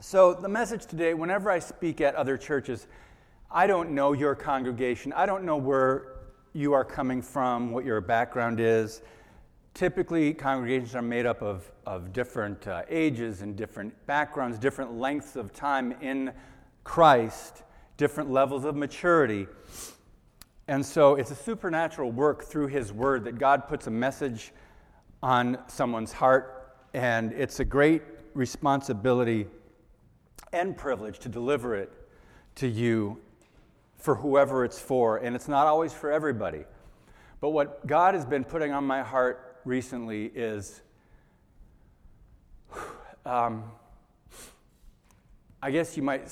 [0.00, 2.86] So, the message today, whenever I speak at other churches,
[3.50, 5.12] I don't know your congregation.
[5.12, 6.18] I don't know where
[6.52, 9.02] you are coming from, what your background is.
[9.74, 15.34] Typically, congregations are made up of, of different uh, ages and different backgrounds, different lengths
[15.34, 16.32] of time in
[16.84, 17.64] Christ,
[17.96, 19.48] different levels of maturity.
[20.68, 24.52] And so it's a supernatural work through His Word that God puts a message
[25.24, 28.02] on someone's heart, and it's a great
[28.34, 29.48] responsibility
[30.52, 31.92] and privilege to deliver it
[32.56, 33.20] to you
[33.96, 35.18] for whoever it's for.
[35.18, 36.64] And it's not always for everybody.
[37.40, 40.80] But what God has been putting on my heart recently is
[43.26, 43.64] um,
[45.62, 46.30] I guess you might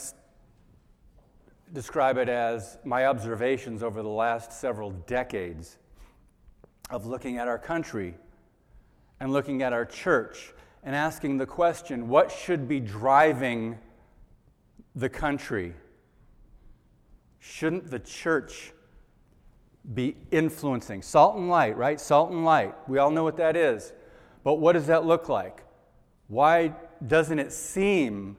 [1.72, 5.78] describe it as my observations over the last several decades
[6.90, 8.14] of looking at our country
[9.18, 10.52] and looking at our church
[10.84, 13.76] and asking the question what should be driving
[14.96, 15.74] the country?
[17.38, 18.72] Shouldn't the church
[19.94, 21.02] be influencing.
[21.02, 22.00] Salt and light, right?
[22.00, 22.74] Salt and light.
[22.88, 23.92] We all know what that is.
[24.42, 25.62] But what does that look like?
[26.28, 26.72] Why
[27.06, 28.38] doesn't it seem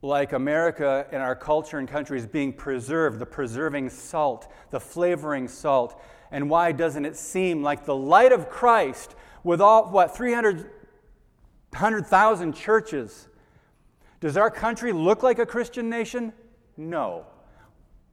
[0.00, 5.48] like America and our culture and country is being preserved, the preserving salt, the flavoring
[5.48, 6.00] salt?
[6.30, 9.14] And why doesn't it seem like the light of Christ
[9.44, 13.27] with all, what, 300,000 churches?
[14.20, 16.32] Does our country look like a Christian nation?
[16.76, 17.26] No.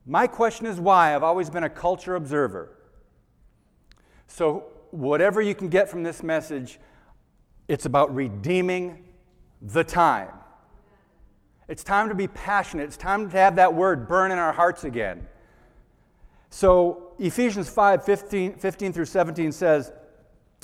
[0.06, 1.14] My question is why.
[1.14, 2.76] I've always been a culture observer.
[4.28, 6.78] So, whatever you can get from this message,
[7.68, 9.04] it's about redeeming
[9.60, 10.30] the time.
[11.68, 12.84] It's time to be passionate.
[12.84, 15.26] It's time to have that word burn in our hearts again.
[16.50, 19.92] So, Ephesians 5 15, 15 through 17 says,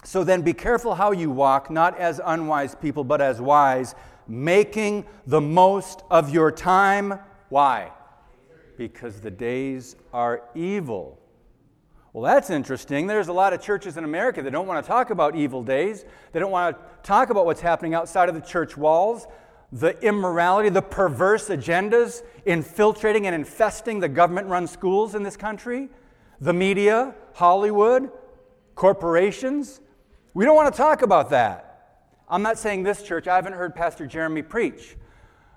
[0.05, 3.97] So then be careful how you walk, not as unwise people, but as wise,
[4.27, 7.19] making the most of your time.
[7.49, 7.93] Why?
[8.77, 11.19] because the days are evil.
[12.13, 13.07] Well, that's interesting.
[13.07, 16.05] There's a lot of churches in America that don't want to talk about evil days.
[16.33, 19.27] They don't want to talk about what's happening outside of the church walls,
[19.71, 25.89] the immorality, the perverse agendas infiltrating and infesting the government run schools in this country,
[26.41, 28.11] the media, Hollywood,
[28.75, 29.81] corporations.
[30.35, 31.72] We don't want to talk about that.
[32.33, 34.97] I'm not saying this church, I haven't heard Pastor Jeremy preach.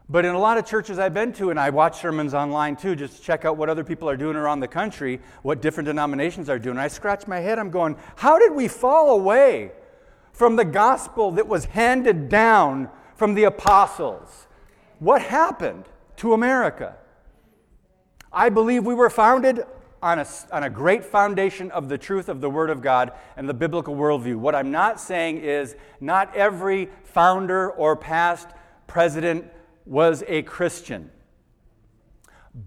[0.10, 2.98] But in a lot of churches I've been to, and I watch sermons online too,
[2.98, 6.50] just to check out what other people are doing around the country, what different denominations
[6.50, 6.78] are doing.
[6.78, 9.72] I scratch my head, I'm going, how did we fall away
[10.34, 14.48] from the gospel that was handed down from the apostles?
[15.00, 15.86] What happened
[16.18, 16.98] to America?
[18.34, 19.66] I believe we were founded
[20.06, 23.50] on a, on a great foundation of the truth of the Word of God and
[23.50, 24.36] the biblical worldview.
[24.36, 28.50] What I'm not saying is not every founder or past
[28.86, 29.52] president
[29.84, 31.10] was a Christian.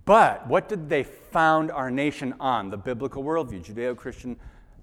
[0.04, 2.70] But what did they found our nation on?
[2.70, 4.36] The biblical worldview, Judeo Christian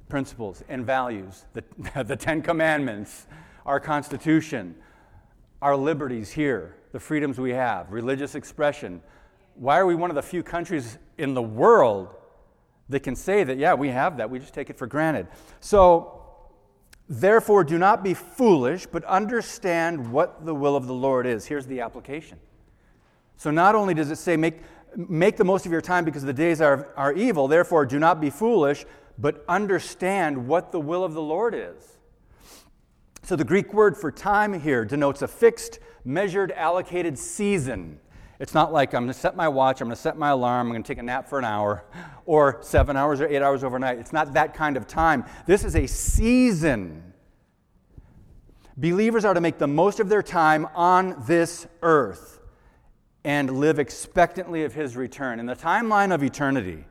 [0.08, 1.64] principles and values, the,
[2.06, 3.28] the Ten Commandments,
[3.66, 4.76] our Constitution,
[5.62, 9.02] our liberties here, the freedoms we have, religious expression.
[9.56, 12.16] Why are we one of the few countries in the world
[12.90, 14.30] that can say that, yeah, we have that?
[14.30, 15.28] We just take it for granted.
[15.60, 16.16] So,
[17.08, 21.46] Therefore, do not be foolish, but understand what the will of the Lord is.
[21.46, 22.40] Here's the application.
[23.38, 24.62] So, not only does it say, make,
[24.96, 28.20] make the most of your time because the days are, are evil, therefore, do not
[28.20, 28.86] be foolish,
[29.20, 31.98] but understand what the will of the Lord is.
[33.22, 38.00] So, the Greek word for time here denotes a fixed, measured, allocated season.
[38.40, 40.68] It's not like I'm going to set my watch, I'm going to set my alarm,
[40.68, 41.86] I'm going to take a nap for an hour,
[42.26, 43.98] or seven hours or eight hours overnight.
[43.98, 45.26] It's not that kind of time.
[45.46, 47.14] This is a season.
[48.78, 52.42] Believers are to make the most of their time on this earth
[53.24, 55.40] and live expectantly of His return.
[55.40, 56.84] In the timeline of eternity,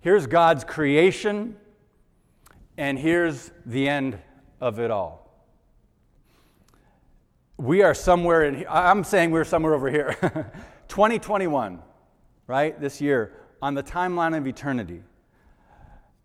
[0.00, 1.56] here's God's creation,
[2.78, 4.18] and here's the end
[4.60, 5.27] of it all
[7.58, 10.16] we are somewhere in I'm saying we're somewhere over here.
[10.88, 11.82] 2021,
[12.46, 12.80] right?
[12.80, 15.02] This year, on the timeline of eternity.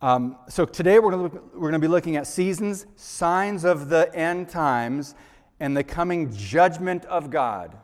[0.02, 4.14] Um, so today we're going, we're going to be looking at seasons, signs of the
[4.16, 5.16] end times,
[5.60, 7.76] and the coming judgment of God.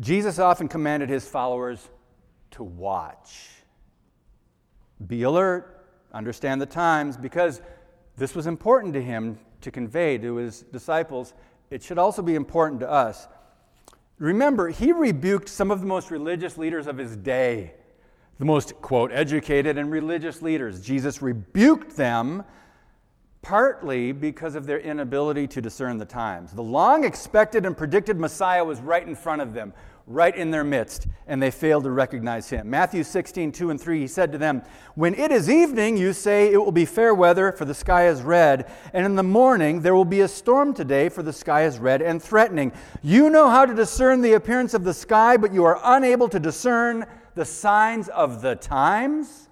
[0.00, 1.88] Jesus often commanded his followers
[2.52, 3.48] to watch,
[5.06, 7.62] be alert, understand the times, because
[8.16, 11.32] this was important to him to convey to his disciples
[11.70, 13.26] it should also be important to us.
[14.18, 17.74] Remember, he rebuked some of the most religious leaders of his day,
[18.38, 20.80] the most, quote, educated and religious leaders.
[20.80, 22.44] Jesus rebuked them
[23.42, 26.52] partly because of their inability to discern the times.
[26.52, 29.74] The long expected and predicted Messiah was right in front of them,
[30.06, 32.68] right in their midst, and they failed to recognize him.
[32.68, 34.62] Matthew 16, 2 and 3, he said to them,
[34.94, 38.20] When it is evening, you say it will be fair weather, for the sky is
[38.20, 41.78] red, and in the morning there will be a storm today, for the sky is
[41.78, 42.72] red and threatening.
[43.02, 46.38] You know how to discern the appearance of the sky, but you are unable to
[46.38, 49.43] discern the signs of the times?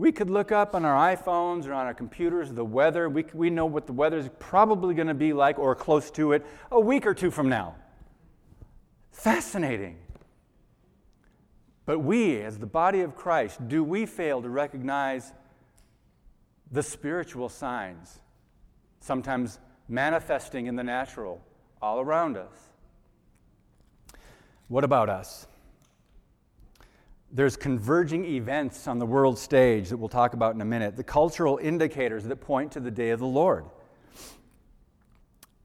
[0.00, 3.10] We could look up on our iPhones or on our computers the weather.
[3.10, 6.32] We, we know what the weather is probably going to be like or close to
[6.32, 7.74] it a week or two from now.
[9.12, 9.98] Fascinating.
[11.84, 15.34] But we, as the body of Christ, do we fail to recognize
[16.72, 18.20] the spiritual signs,
[19.00, 21.42] sometimes manifesting in the natural
[21.82, 22.54] all around us?
[24.68, 25.46] What about us?
[27.32, 31.04] There's converging events on the world stage that we'll talk about in a minute, the
[31.04, 33.66] cultural indicators that point to the day of the Lord.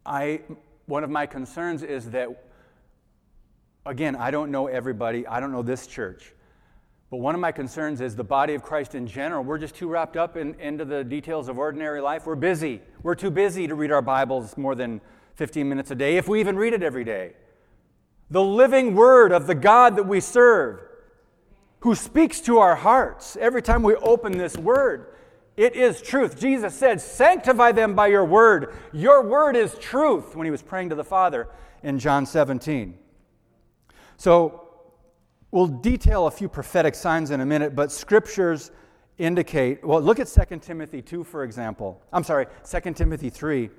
[0.05, 0.41] I,
[0.85, 2.29] one of my concerns is that,
[3.83, 6.35] again, I don't know everybody, I don't know this church,
[7.09, 9.43] but one of my concerns is the body of Christ in general.
[9.43, 12.27] We're just too wrapped up in, into the details of ordinary life.
[12.27, 12.81] We're busy.
[13.01, 15.01] We're too busy to read our Bibles more than
[15.33, 17.33] 15 minutes a day, if we even read it every day.
[18.29, 20.84] The living word of the God that we serve
[21.85, 25.05] who speaks to our hearts every time we open this word.
[25.55, 26.39] It is truth.
[26.39, 28.73] Jesus said, Sanctify them by your word.
[28.91, 31.47] Your word is truth when he was praying to the Father
[31.83, 32.97] in John 17.
[34.17, 34.67] So,
[35.51, 38.71] we'll detail a few prophetic signs in a minute, but scriptures
[39.19, 42.01] indicate, well, look at 2 Timothy 2, for example.
[42.11, 43.69] I'm sorry, 2 Timothy 3.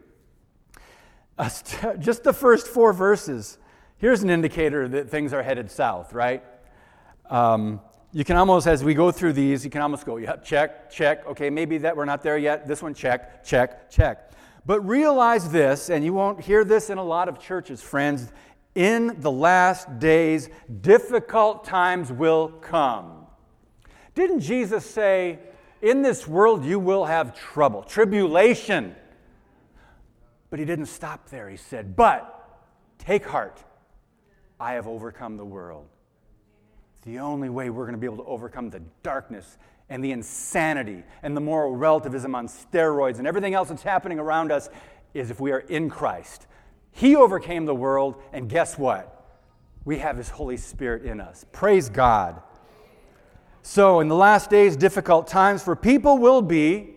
[1.36, 1.50] Uh,
[1.98, 3.58] just the first four verses.
[3.98, 6.44] Here's an indicator that things are headed south, right?
[7.28, 7.80] Um,
[8.16, 11.26] you can almost, as we go through these, you can almost go, yeah, check, check.
[11.26, 12.66] Okay, maybe that we're not there yet.
[12.66, 14.32] This one, check, check, check.
[14.64, 18.32] But realize this, and you won't hear this in a lot of churches, friends.
[18.74, 20.48] In the last days,
[20.80, 23.26] difficult times will come.
[24.14, 25.38] Didn't Jesus say,
[25.82, 28.96] In this world you will have trouble, tribulation?
[30.48, 31.50] But he didn't stop there.
[31.50, 32.64] He said, But
[32.96, 33.62] take heart,
[34.58, 35.90] I have overcome the world
[37.02, 39.58] the only way we're going to be able to overcome the darkness
[39.88, 44.50] and the insanity and the moral relativism on steroids and everything else that's happening around
[44.50, 44.68] us
[45.14, 46.46] is if we are in Christ.
[46.92, 49.12] He overcame the world, and guess what?
[49.84, 51.44] We have His Holy Spirit in us.
[51.52, 52.42] Praise God.
[53.62, 56.94] So, in the last days, difficult times for people will be,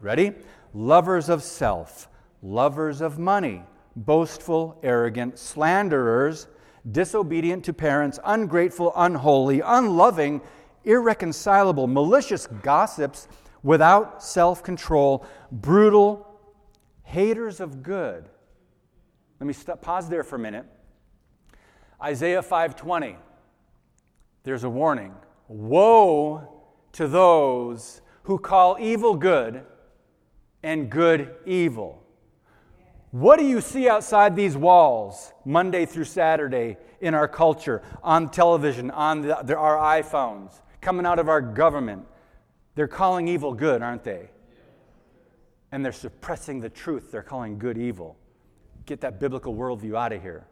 [0.00, 0.32] ready?
[0.74, 2.08] Lovers of self,
[2.42, 3.62] lovers of money,
[3.94, 6.48] boastful, arrogant, slanderers
[6.92, 10.40] disobedient to parents, ungrateful, unholy, unloving,
[10.84, 13.28] irreconcilable, malicious gossips,
[13.62, 16.26] without self control, brutal,
[17.02, 18.28] haters of good.
[19.40, 20.66] Let me stop, pause there for a minute.
[22.02, 23.16] Isaiah 5:20.
[24.44, 25.14] There's a warning.
[25.48, 26.62] Woe
[26.92, 29.64] to those who call evil good
[30.62, 32.05] and good evil.
[33.18, 38.90] What do you see outside these walls Monday through Saturday in our culture, on television,
[38.90, 40.52] on the, the, our iPhones,
[40.82, 42.06] coming out of our government?
[42.74, 44.28] They're calling evil good, aren't they?
[45.72, 47.10] And they're suppressing the truth.
[47.10, 48.18] They're calling good evil.
[48.84, 50.46] Get that biblical worldview out of here.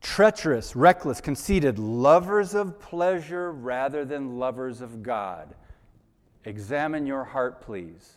[0.00, 5.54] Treacherous, reckless, conceited, lovers of pleasure rather than lovers of God.
[6.44, 8.16] Examine your heart, please.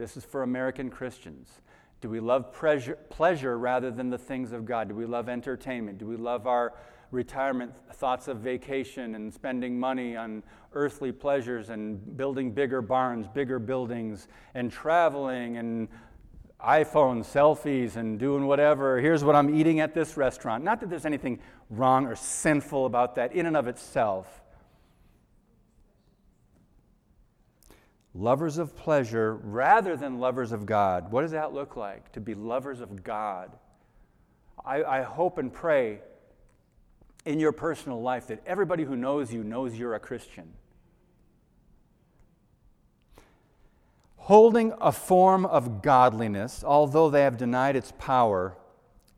[0.00, 1.60] This is for American Christians.
[2.00, 4.88] Do we love pleasure, pleasure rather than the things of God?
[4.88, 5.98] Do we love entertainment?
[5.98, 6.72] Do we love our
[7.10, 10.42] retirement thoughts of vacation and spending money on
[10.72, 15.86] earthly pleasures and building bigger barns, bigger buildings, and traveling and
[16.64, 18.98] iPhones, selfies, and doing whatever?
[19.00, 20.64] Here's what I'm eating at this restaurant.
[20.64, 24.39] Not that there's anything wrong or sinful about that in and of itself.
[28.14, 31.12] Lovers of pleasure rather than lovers of God.
[31.12, 33.56] What does that look like to be lovers of God?
[34.64, 36.00] I, I, hope and pray
[37.24, 40.52] in your personal life that everybody who knows you knows you're a Christian.
[44.16, 48.56] Holding a form of godliness, although they have denied its power,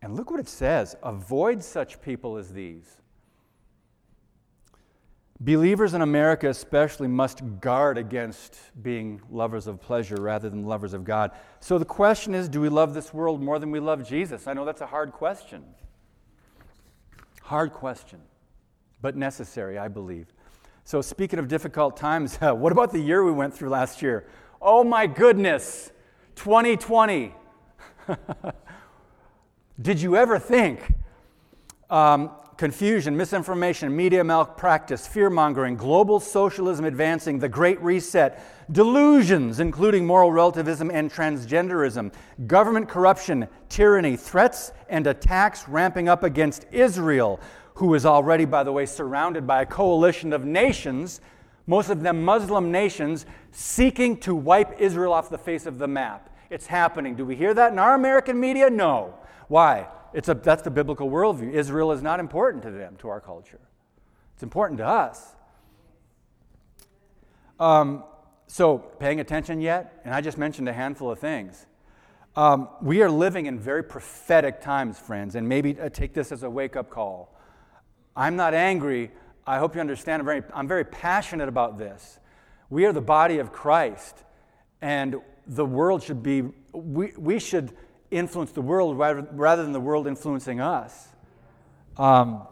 [0.00, 3.01] and look what it says avoid such people as these.
[5.44, 11.02] Believers in America, especially, must guard against being lovers of pleasure rather than lovers of
[11.02, 11.32] God.
[11.58, 14.46] So the question is do we love this world more than we love Jesus?
[14.46, 15.64] I know that's a hard question.
[17.42, 18.20] Hard question,
[19.00, 20.28] but necessary, I believe.
[20.84, 24.28] So, speaking of difficult times, what about the year we went through last year?
[24.60, 25.90] Oh my goodness,
[26.36, 27.34] 2020.
[29.82, 30.94] Did you ever think
[31.90, 40.06] um, confusion, misinformation, media malpractice, fear mongering, global socialism advancing, the Great Reset, delusions, including
[40.06, 42.12] moral relativism and transgenderism,
[42.46, 47.40] government corruption, tyranny, threats and attacks ramping up against Israel,
[47.74, 51.20] who is already, by the way, surrounded by a coalition of nations,
[51.66, 56.28] most of them Muslim nations, seeking to wipe Israel off the face of the map.
[56.50, 57.14] It's happening.
[57.14, 58.68] Do we hear that in our American media?
[58.68, 59.14] No.
[59.48, 59.86] Why?
[60.12, 61.52] It's a, that's the biblical worldview.
[61.52, 63.60] Israel is not important to them, to our culture.
[64.34, 65.34] It's important to us.
[67.58, 68.04] Um,
[68.46, 70.00] so, paying attention yet?
[70.04, 71.66] And I just mentioned a handful of things.
[72.34, 76.42] Um, we are living in very prophetic times, friends, and maybe uh, take this as
[76.42, 77.34] a wake up call.
[78.16, 79.10] I'm not angry.
[79.46, 80.20] I hope you understand.
[80.20, 82.18] I'm very, I'm very passionate about this.
[82.70, 84.24] We are the body of Christ,
[84.80, 85.16] and
[85.46, 86.42] the world should be,
[86.72, 87.72] we, we should
[88.12, 91.08] influence the world rather, than the world influencing us.
[91.96, 92.46] Um,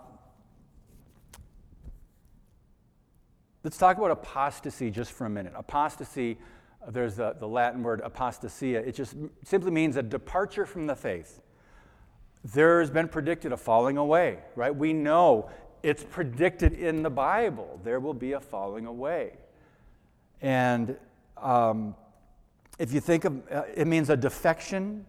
[3.62, 5.52] let's talk about apostasy just for a minute.
[5.54, 6.38] Apostasy,
[6.88, 9.14] there's the, the Latin word apostasia, it just
[9.44, 11.40] simply means a departure from the faith.
[12.42, 14.74] There's been predicted a falling away, right?
[14.74, 15.50] We know
[15.82, 17.80] it's predicted in the Bible.
[17.84, 19.32] There will be a falling away.
[20.40, 20.96] And
[21.36, 21.94] um,
[22.78, 25.04] if you think of uh, it means a defection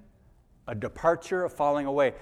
[0.67, 2.13] a departure, a falling away.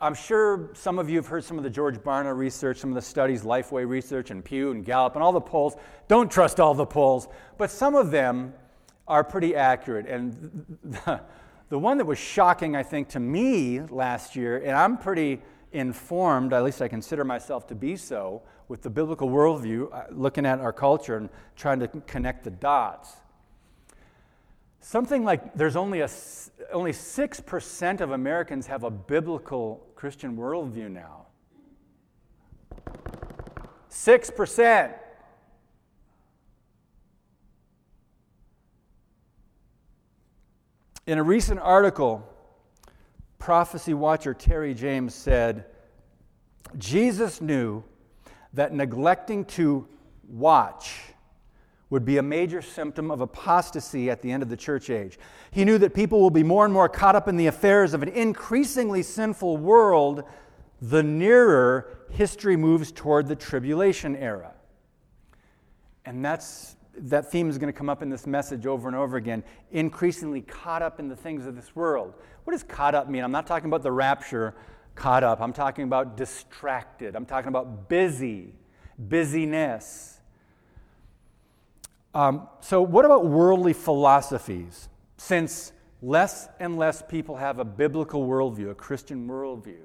[0.00, 2.94] I'm sure some of you have heard some of the George Barna research, some of
[2.96, 5.74] the studies, Lifeway research, and Pew and Gallup, and all the polls.
[6.06, 8.52] Don't trust all the polls, but some of them
[9.08, 10.06] are pretty accurate.
[10.06, 11.20] And the,
[11.70, 15.40] the one that was shocking, I think, to me last year, and I'm pretty
[15.72, 20.44] informed, at least I consider myself to be so, with the biblical worldview, uh, looking
[20.44, 23.14] at our culture and trying to connect the dots.
[24.88, 26.08] Something like there's only, a,
[26.72, 31.26] only 6% of Americans have a biblical Christian worldview now.
[33.90, 34.94] 6%.
[41.08, 42.24] In a recent article,
[43.40, 45.64] prophecy watcher Terry James said
[46.78, 47.82] Jesus knew
[48.52, 49.88] that neglecting to
[50.28, 51.15] watch
[51.88, 55.18] would be a major symptom of apostasy at the end of the church age.
[55.52, 58.02] He knew that people will be more and more caught up in the affairs of
[58.02, 60.24] an increasingly sinful world
[60.82, 64.52] the nearer history moves toward the tribulation era.
[66.04, 69.16] And that's that theme is going to come up in this message over and over
[69.16, 69.44] again.
[69.70, 72.14] Increasingly caught up in the things of this world.
[72.44, 73.22] What does caught up mean?
[73.22, 74.54] I'm not talking about the rapture,
[74.94, 75.40] caught up.
[75.40, 77.14] I'm talking about distracted.
[77.14, 78.54] I'm talking about busy,
[78.98, 80.15] busyness.
[82.16, 84.88] Um, so, what about worldly philosophies?
[85.18, 89.82] Since less and less people have a biblical worldview, a Christian worldview,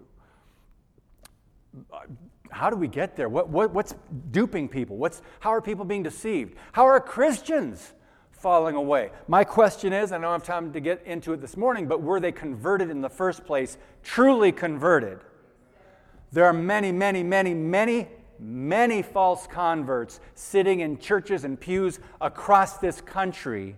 [2.49, 3.27] how do we get there?
[3.27, 3.95] What, what, what's
[4.31, 4.95] duping people?
[4.95, 6.55] What's, how are people being deceived?
[6.71, 7.91] How are Christians
[8.31, 9.09] falling away?
[9.27, 12.21] My question is I don't have time to get into it this morning, but were
[12.21, 15.19] they converted in the first place, truly converted?
[16.31, 18.07] There are many, many, many, many
[18.41, 23.77] many false converts sitting in churches and pews across this country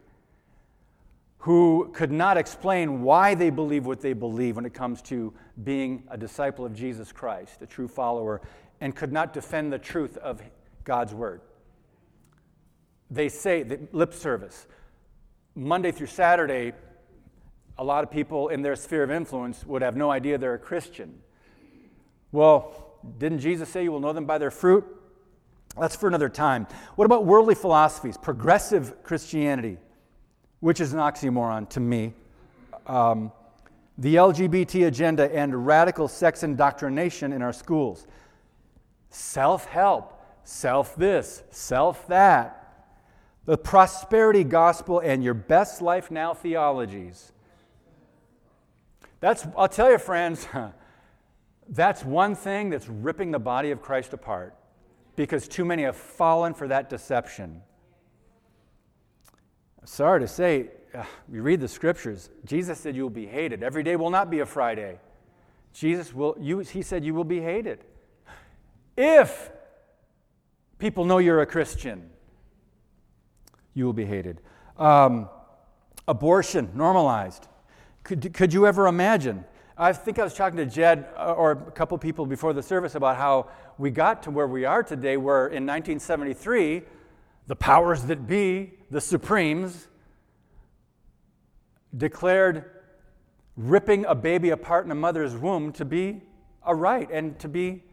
[1.39, 6.03] who could not explain why they believe what they believe when it comes to being
[6.07, 8.41] a disciple of Jesus Christ, a true follower,
[8.79, 10.41] and could not defend the truth of
[10.85, 11.41] God's word.
[13.11, 14.65] They say that lip service.
[15.53, 16.71] Monday through Saturday,
[17.77, 20.59] a lot of people in their sphere of influence would have no idea they're a
[20.59, 21.19] Christian.
[22.31, 24.85] Well, didn't Jesus say you will know them by their fruit?
[25.79, 26.67] That's for another time.
[26.95, 29.77] What about worldly philosophies, progressive Christianity,
[30.59, 32.13] which is an oxymoron to me?
[32.85, 33.31] Um,
[33.97, 38.07] the LGBT agenda and radical sex indoctrination in our schools.
[39.09, 42.59] Self help, self this, self that.
[43.45, 47.31] The prosperity gospel and your best life now theologies.
[49.19, 50.47] That's, I'll tell you, friends,
[51.69, 54.55] That's one thing that's ripping the body of Christ apart
[55.15, 57.61] because too many have fallen for that deception.
[59.85, 60.69] Sorry to say,
[61.27, 62.29] we read the scriptures.
[62.45, 63.63] Jesus said you will be hated.
[63.63, 64.99] Every day will not be a Friday.
[65.73, 67.83] Jesus will, you, he said you will be hated.
[68.95, 69.51] If
[70.77, 72.09] people know you're a Christian,
[73.73, 74.41] you will be hated.
[74.77, 75.29] Um,
[76.07, 77.47] abortion normalized.
[78.03, 79.45] Could, could you ever imagine
[79.77, 82.93] I think I was talking to Jed uh, or a couple people before the service
[82.93, 83.49] about how
[83.79, 86.83] we got to where we are today, where in 1973,
[87.47, 89.87] the powers that be, the Supremes,
[91.97, 92.65] declared
[93.57, 96.21] ripping a baby apart in a mother's womb to be
[96.65, 97.83] a right and to be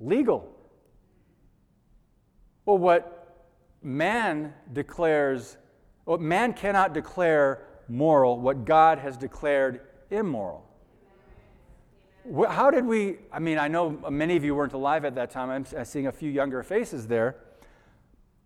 [0.00, 0.54] legal.
[2.66, 3.46] Well, what
[3.82, 5.56] man declares,
[6.04, 10.71] what man cannot declare moral, what God has declared immoral.
[12.48, 13.16] How did we?
[13.32, 15.50] I mean, I know many of you weren't alive at that time.
[15.50, 17.36] I'm seeing a few younger faces there,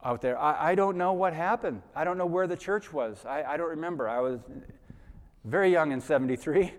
[0.02, 0.38] out there.
[0.38, 1.82] I, I don't know what happened.
[1.94, 3.24] I don't know where the church was.
[3.26, 4.08] I, I don't remember.
[4.08, 4.40] I was
[5.44, 6.72] very young in 73.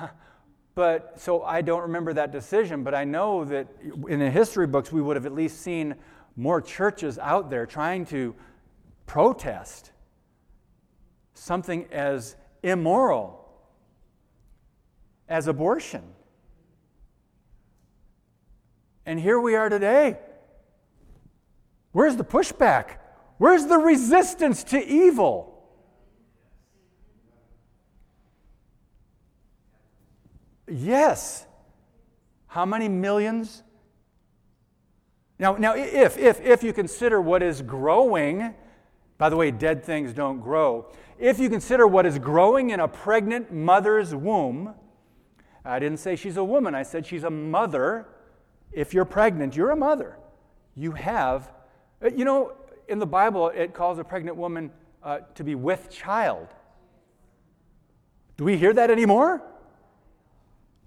[0.74, 3.68] but so I don't remember that decision, but I know that
[4.08, 5.94] in the history books we would have at least seen
[6.36, 8.34] more churches out there trying to
[9.06, 9.92] protest
[11.34, 13.48] something as immoral
[15.28, 16.02] as abortion.
[19.10, 20.18] And here we are today.
[21.90, 22.98] Where's the pushback?
[23.38, 25.68] Where's the resistance to evil?
[30.68, 31.44] Yes.
[32.46, 33.64] How many millions?
[35.40, 38.54] Now, now if, if, if you consider what is growing,
[39.18, 40.86] by the way, dead things don't grow.
[41.18, 44.72] If you consider what is growing in a pregnant mother's womb,
[45.64, 48.06] I didn't say she's a woman, I said she's a mother
[48.72, 50.16] if you're pregnant, you're a mother.
[50.74, 51.50] You have,
[52.02, 52.52] uh, you know,
[52.88, 54.70] in the Bible, it calls a pregnant woman
[55.02, 56.48] uh, to be with child.
[58.36, 59.42] Do we hear that anymore?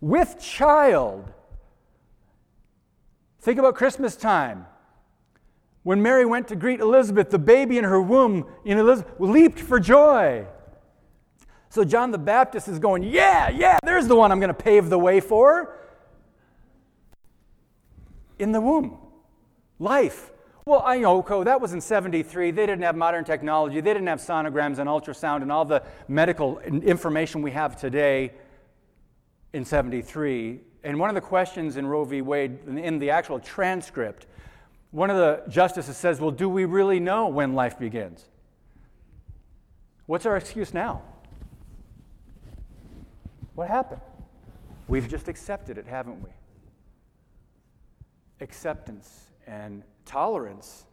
[0.02, 1.32] With child.
[3.42, 4.66] Think about Christmas time.
[5.84, 9.80] When Mary went to greet Elizabeth, the baby in her womb in Elizabeth leaped for
[9.80, 10.46] joy.
[11.70, 14.90] So John the Baptist is going, Yeah, yeah, there's the one I'm going to pave
[14.90, 15.78] the way for
[18.40, 18.98] in the womb.
[19.80, 20.32] Life.
[20.66, 22.52] Well, I know, that was in 73.
[22.52, 23.82] They didn't have modern technology.
[23.82, 28.32] They didn't have sonograms and ultrasound and all the medical information we have today
[29.52, 30.62] in 73.
[30.84, 32.22] And one of the questions in Roe v.
[32.22, 34.26] Wade, in the actual transcript,
[34.92, 38.26] one of the justices says, Well, do we really know when life begins?
[40.06, 41.02] What's our excuse now?
[43.56, 44.02] What happened?
[44.88, 46.30] We've just accepted it, haven't we?
[48.44, 50.86] Acceptance and tolerance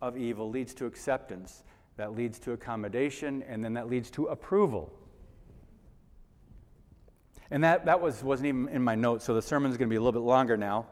[0.00, 1.64] of evil leads to acceptance,
[1.96, 4.92] that leads to accommodation, and then that leads to approval.
[7.50, 9.96] And that, that was, wasn't even in my notes, so the sermon's going to be
[9.96, 10.86] a little bit longer now.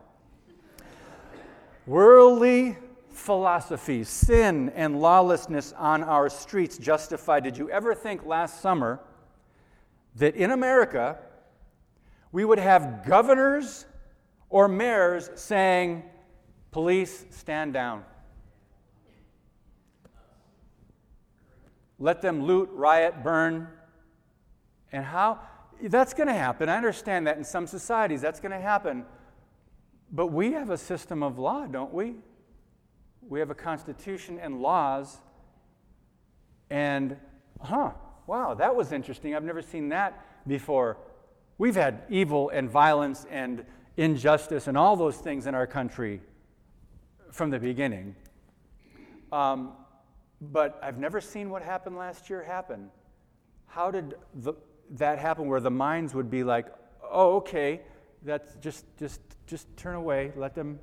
[1.86, 2.76] Worldly
[3.10, 7.44] philosophy, sin and lawlessness on our streets justified.
[7.44, 9.00] Did you ever think last summer
[10.16, 11.18] that in America
[12.30, 13.86] we would have governors
[14.52, 16.04] or mayors saying,
[16.70, 18.04] Police, stand down.
[21.98, 23.68] Let them loot, riot, burn.
[24.90, 25.40] And how?
[25.82, 26.68] That's going to happen.
[26.68, 29.04] I understand that in some societies that's going to happen.
[30.10, 32.14] But we have a system of law, don't we?
[33.28, 35.18] We have a constitution and laws.
[36.70, 37.16] And,
[37.60, 37.92] huh,
[38.26, 39.34] wow, that was interesting.
[39.34, 40.98] I've never seen that before.
[41.58, 43.64] We've had evil and violence and
[43.96, 46.20] injustice and all those things in our country
[47.30, 48.14] from the beginning.
[49.30, 49.72] Um,
[50.40, 52.90] but I've never seen what happened last year happen.
[53.66, 54.54] How did the,
[54.92, 56.66] that happen where the minds would be like,
[57.10, 57.80] oh, okay,
[58.22, 60.78] that's just, just, just turn away, let them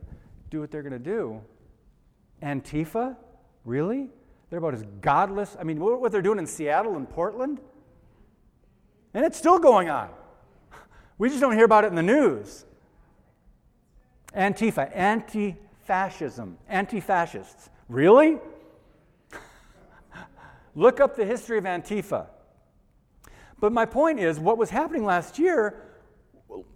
[0.50, 1.42] do what they're going to do?
[2.42, 3.16] Antifa?
[3.66, 4.10] Really?
[4.50, 5.56] They're about as godless.
[5.60, 7.60] I mean, what they're doing in Seattle and Portland?
[9.14, 10.10] And it's still going on.
[11.18, 12.64] We just don't hear about it in the news.
[14.36, 17.70] Antifa, anti fascism, anti fascists.
[17.88, 18.38] Really?
[20.76, 22.28] Look up the history of Antifa.
[23.60, 25.84] But my point is, what was happening last year,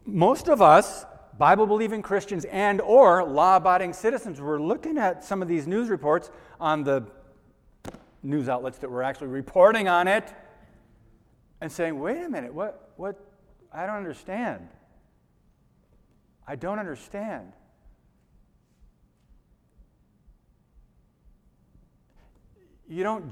[0.05, 1.05] most of us,
[1.37, 5.89] Bible believing Christians and or law abiding citizens were looking at some of these news
[5.89, 7.03] reports on the
[8.21, 10.33] news outlets that were actually reporting on it
[11.61, 13.19] and saying, wait a minute, what, what,
[13.71, 14.67] I don't understand.
[16.47, 17.53] I don't understand.
[22.88, 23.32] You don't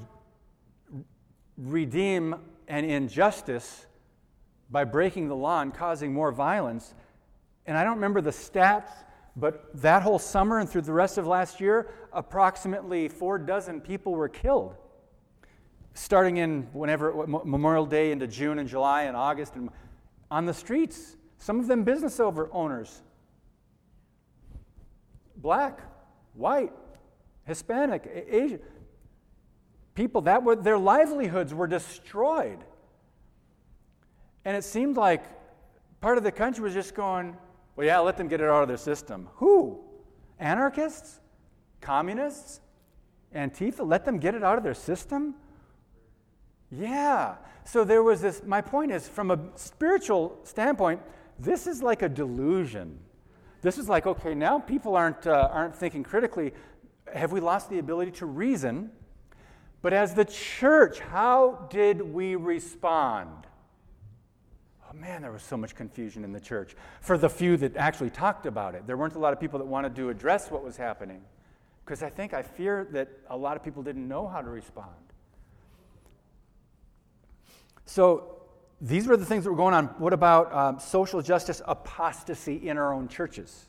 [1.57, 2.35] redeem
[2.67, 3.85] an injustice
[4.69, 6.93] by breaking the law and causing more violence.
[7.65, 8.89] And I don't remember the stats,
[9.35, 14.13] but that whole summer and through the rest of last year, approximately four dozen people
[14.13, 14.75] were killed.
[15.93, 19.69] Starting in whenever Memorial Day into June and July and August and
[20.31, 23.01] on the streets Some of them business owners.
[25.37, 25.79] Black,
[26.35, 26.71] white,
[27.45, 28.59] Hispanic, Asian.
[29.95, 32.59] People that were their livelihoods were destroyed.
[34.45, 35.23] And it seemed like
[35.99, 37.35] part of the country was just going,
[37.75, 39.27] well, yeah, let them get it out of their system.
[39.37, 39.81] Who?
[40.37, 41.21] Anarchists?
[41.81, 42.61] Communists?
[43.35, 43.83] Antifa?
[43.83, 45.33] Let them get it out of their system?
[46.69, 47.37] Yeah.
[47.63, 51.01] So there was this, my point is, from a spiritual standpoint,
[51.41, 52.99] this is like a delusion.
[53.61, 56.53] This is like, okay, now people aren't, uh, aren't thinking critically.
[57.13, 58.91] Have we lost the ability to reason?
[59.81, 63.47] But as the church, how did we respond?
[64.89, 66.75] Oh man, there was so much confusion in the church.
[67.01, 69.65] For the few that actually talked about it, there weren't a lot of people that
[69.65, 71.21] wanted to address what was happening.
[71.83, 74.91] Because I think, I fear that a lot of people didn't know how to respond.
[77.85, 78.40] So
[78.81, 79.85] these were the things that were going on.
[79.99, 83.67] What about um, social justice apostasy in our own churches?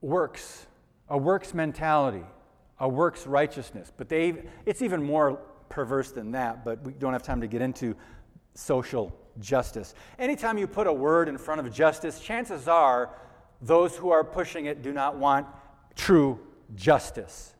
[0.00, 0.66] Works,
[1.08, 2.22] a works mentality,
[2.78, 3.90] a works righteousness.
[3.96, 7.62] But they, it's even more perverse than that, but we don't have time to get
[7.62, 7.96] into
[8.54, 9.94] social justice.
[10.20, 13.10] Anytime you put a word in front of justice, chances are
[13.60, 15.48] those who are pushing it do not want
[15.96, 16.38] true
[16.76, 17.54] justice.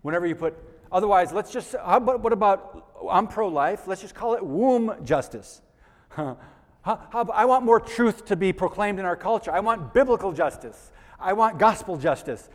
[0.00, 0.54] Whenever you put,
[0.90, 4.94] otherwise, let's just, how about, what about, I'm pro life, let's just call it womb
[5.04, 5.62] justice.
[6.16, 9.50] How, how, I want more truth to be proclaimed in our culture.
[9.50, 10.92] I want biblical justice.
[11.18, 12.46] I want gospel justice.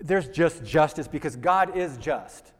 [0.00, 2.52] There's just justice because God is just.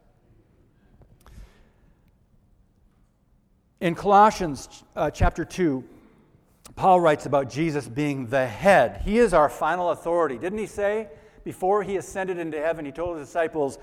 [3.80, 5.84] In Colossians uh, chapter 2,
[6.74, 9.02] Paul writes about Jesus being the head.
[9.04, 10.36] He is our final authority.
[10.36, 11.08] Didn't he say
[11.44, 13.78] before he ascended into heaven, he told his disciples,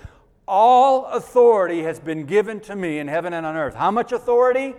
[0.48, 3.76] All authority has been given to me in heaven and on earth.
[3.76, 4.76] How much authority?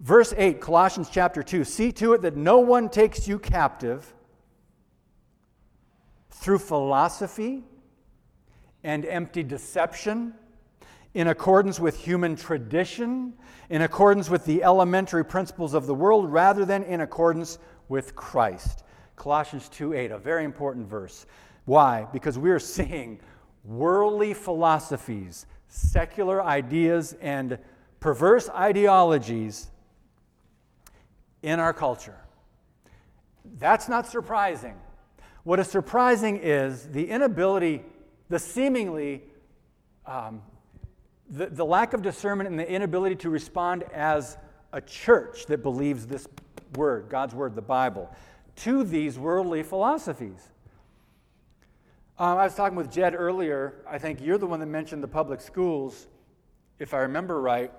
[0.00, 4.14] Verse 8, Colossians chapter 2 See to it that no one takes you captive
[6.30, 7.64] through philosophy
[8.82, 10.34] and empty deception
[11.14, 13.32] in accordance with human tradition,
[13.70, 18.84] in accordance with the elementary principles of the world, rather than in accordance with Christ.
[19.16, 21.24] Colossians 2 8, a very important verse.
[21.64, 22.06] Why?
[22.12, 23.20] Because we're seeing
[23.64, 27.58] worldly philosophies, secular ideas, and
[28.00, 29.70] perverse ideologies
[31.42, 32.18] in our culture.
[33.58, 34.74] That's not surprising.
[35.44, 37.82] What is surprising is the inability,
[38.28, 39.22] the seemingly
[40.06, 40.42] um,
[41.30, 44.36] the, the lack of discernment and the inability to respond as
[44.72, 46.26] a church that believes this
[46.76, 48.10] word, God's word, the Bible,
[48.56, 50.50] to these worldly philosophies.
[52.16, 53.74] Um, I was talking with Jed earlier.
[53.88, 56.06] I think you're the one that mentioned the public schools,
[56.78, 57.72] if I remember right.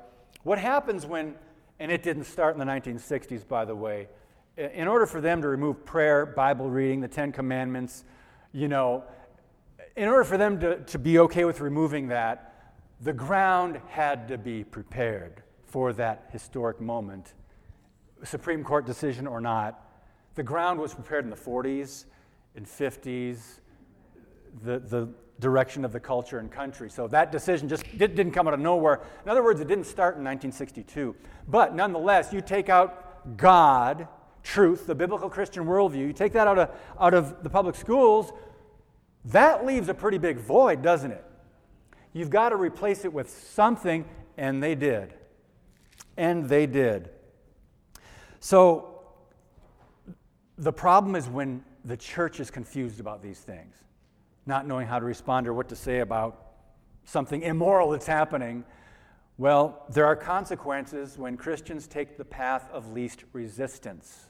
[0.44, 1.36] What happens when,
[1.80, 4.10] and it didn't start in the 1960s, by the way,
[4.58, 8.04] in order for them to remove prayer, Bible reading, the Ten Commandments,
[8.52, 9.06] you know,
[9.96, 14.38] in order for them to, to be okay with removing that, the ground had to
[14.38, 17.36] be prepared for that historic moment,
[18.26, 19.82] Supreme Court decision or not.
[20.36, 22.04] The ground was prepared in the 40s
[22.58, 23.60] and 50s,
[24.64, 26.90] the, the direction of the culture and country.
[26.90, 29.02] So that decision just did, didn't come out of nowhere.
[29.24, 31.16] In other words, it didn't start in 1962.
[31.48, 34.08] But nonetheless, you take out God,
[34.44, 38.32] truth, the biblical Christian worldview, you take that out of, out of the public schools,
[39.26, 41.26] that leaves a pretty big void, doesn't it?
[42.14, 44.06] You've got to replace it with something,
[44.38, 45.14] and they did.
[46.16, 47.10] And they did.
[48.40, 49.02] So,
[50.58, 53.76] the problem is when the church is confused about these things,
[54.46, 56.54] not knowing how to respond or what to say about
[57.04, 58.64] something immoral that's happening.
[59.38, 64.26] Well, there are consequences when Christians take the path of least resistance.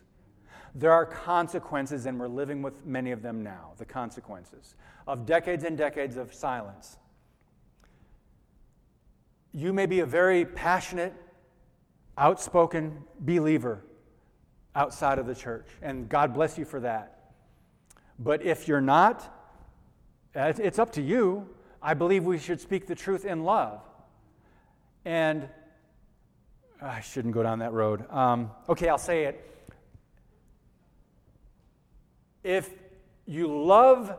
[0.73, 4.75] There are consequences, and we're living with many of them now the consequences
[5.07, 6.97] of decades and decades of silence
[9.55, 11.13] you may be a very passionate,
[12.17, 13.85] outspoken believer
[14.75, 17.31] outside of the church, and God bless you for that.
[18.19, 19.33] But if you're not,
[20.35, 21.47] it's up to you.
[21.81, 23.81] I believe we should speak the truth in love.
[25.05, 25.47] And
[26.81, 28.09] I shouldn't go down that road.
[28.11, 29.51] Um, okay, I'll say it.
[32.43, 32.69] If
[33.25, 34.15] you love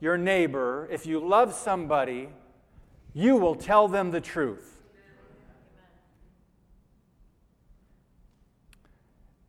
[0.00, 2.28] your neighbor, if you love somebody,
[3.12, 4.82] you will tell them the truth.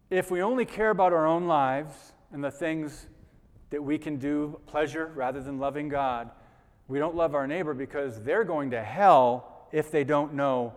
[0.09, 3.07] If we only care about our own lives and the things
[3.69, 6.29] that we can do, pleasure rather than loving God,
[6.87, 10.73] we don't love our neighbor because they're going to hell if they don't know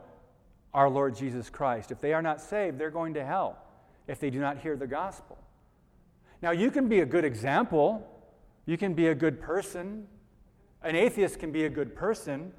[0.75, 1.91] our Lord Jesus Christ.
[1.91, 3.59] If they are not saved, they're going to hell
[4.09, 5.39] if they do not hear the gospel.
[6.43, 8.07] Now, you can be a good example,
[8.67, 10.07] you can be a good person.
[10.83, 12.53] An atheist can be a good person.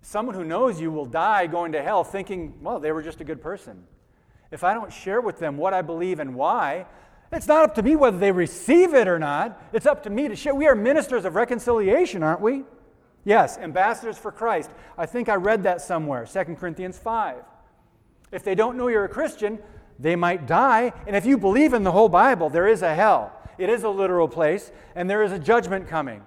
[0.00, 3.24] Someone who knows you will die going to hell thinking, well, they were just a
[3.24, 3.84] good person.
[4.50, 6.86] If I don't share with them what I believe and why,
[7.32, 9.60] it's not up to me whether they receive it or not.
[9.72, 10.54] It's up to me to share.
[10.54, 12.64] We are ministers of reconciliation, aren't we?
[13.24, 14.70] Yes, ambassadors for Christ.
[14.98, 17.36] I think I read that somewhere, 2 Corinthians 5.
[18.30, 19.58] If they don't know you're a Christian,
[19.98, 20.92] they might die.
[21.06, 23.32] And if you believe in the whole Bible, there is a hell.
[23.56, 26.22] It is a literal place, and there is a judgment coming.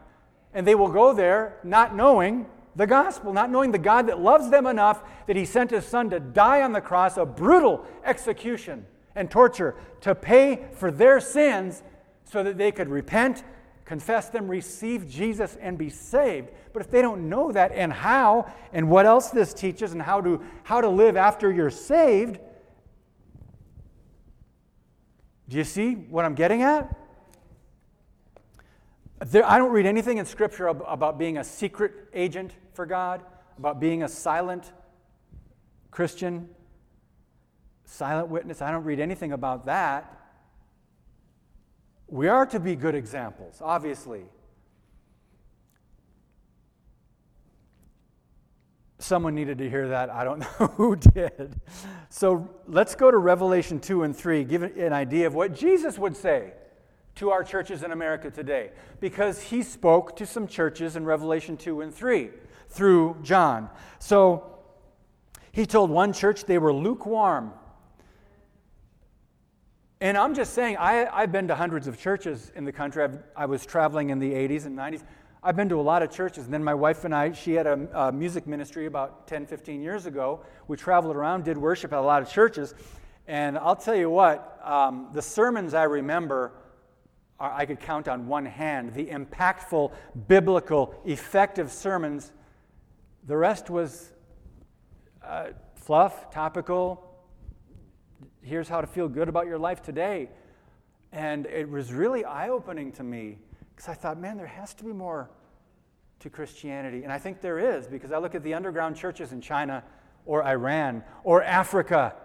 [0.53, 4.49] And they will go there not knowing the gospel, not knowing the God that loves
[4.49, 8.85] them enough that he sent his son to die on the cross, a brutal execution
[9.17, 11.83] and torture, to pay for their sins
[12.23, 13.43] so that they could repent
[13.87, 16.49] confess them, receive Jesus, and be saved.
[16.73, 20.19] But if they don't know that and how and what else this teaches and how
[20.21, 22.37] to, how to live after you're saved,
[25.47, 26.93] do you see what I'm getting at?
[29.25, 33.23] There, I don't read anything in Scripture about being a secret agent for God,
[33.57, 34.73] about being a silent
[35.91, 36.49] Christian,
[37.87, 38.61] silent witness.
[38.61, 40.13] I don't read anything about that.
[42.07, 44.25] We are to be good examples, obviously.
[48.99, 50.09] Someone needed to hear that.
[50.09, 51.59] I don't know who did.
[52.09, 56.15] So let's go to Revelation 2 and 3, give an idea of what Jesus would
[56.15, 56.53] say
[57.15, 58.71] to our churches in America today.
[58.99, 62.29] Because he spoke to some churches in Revelation 2 and 3
[62.69, 63.69] through John.
[63.99, 64.57] So
[65.51, 67.53] he told one church they were lukewarm.
[69.99, 73.03] And I'm just saying, I, I've been to hundreds of churches in the country.
[73.03, 75.01] I've, i was traveling in the 80s and 90s.
[75.41, 76.45] I've been to a lot of churches.
[76.45, 79.81] And then my wife and I, she had a, a music ministry about 10, 15
[79.81, 80.41] years ago.
[80.67, 82.75] We traveled around, did worship at a lot of churches.
[83.27, 86.51] And I'll tell you what, um, the sermons I remember,
[87.39, 88.93] are, I could count on one hand.
[88.93, 89.93] The impactful,
[90.27, 92.31] biblical, effective sermons.
[93.25, 94.11] The rest was
[95.23, 97.06] uh, fluff, topical,
[98.47, 100.29] here's how to feel good about your life today.
[101.11, 103.37] And it was really eye opening to me
[103.75, 105.29] because I thought, man, there has to be more
[106.19, 107.03] to Christianity.
[107.03, 109.83] And I think there is because I look at the underground churches in China
[110.25, 112.15] or Iran or Africa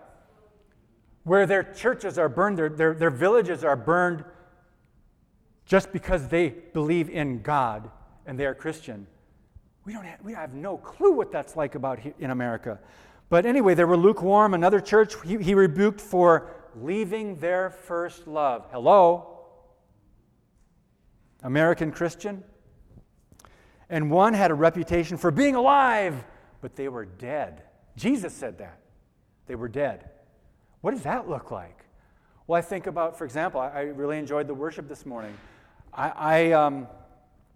[1.25, 4.25] where their churches are burned, their, their, their villages are burned
[5.67, 7.91] just because they believe in God
[8.27, 9.07] and they are Christian.
[9.85, 12.81] We, don't have, we have no clue what that's like about in America.
[13.33, 14.53] But anyway, they were lukewarm.
[14.53, 18.67] Another church he, he rebuked for leaving their first love.
[18.71, 19.39] Hello?
[21.43, 22.45] American Christian?
[23.89, 26.23] And one had a reputation for being alive,
[26.61, 27.63] but they were dead.
[27.97, 28.81] Jesus said that.
[29.47, 30.11] They were dead.
[30.83, 31.87] What does that look like?
[32.47, 35.35] Well, I think about, for example, I, really enjoyed the worship this morning.
[35.95, 36.87] I, I, um,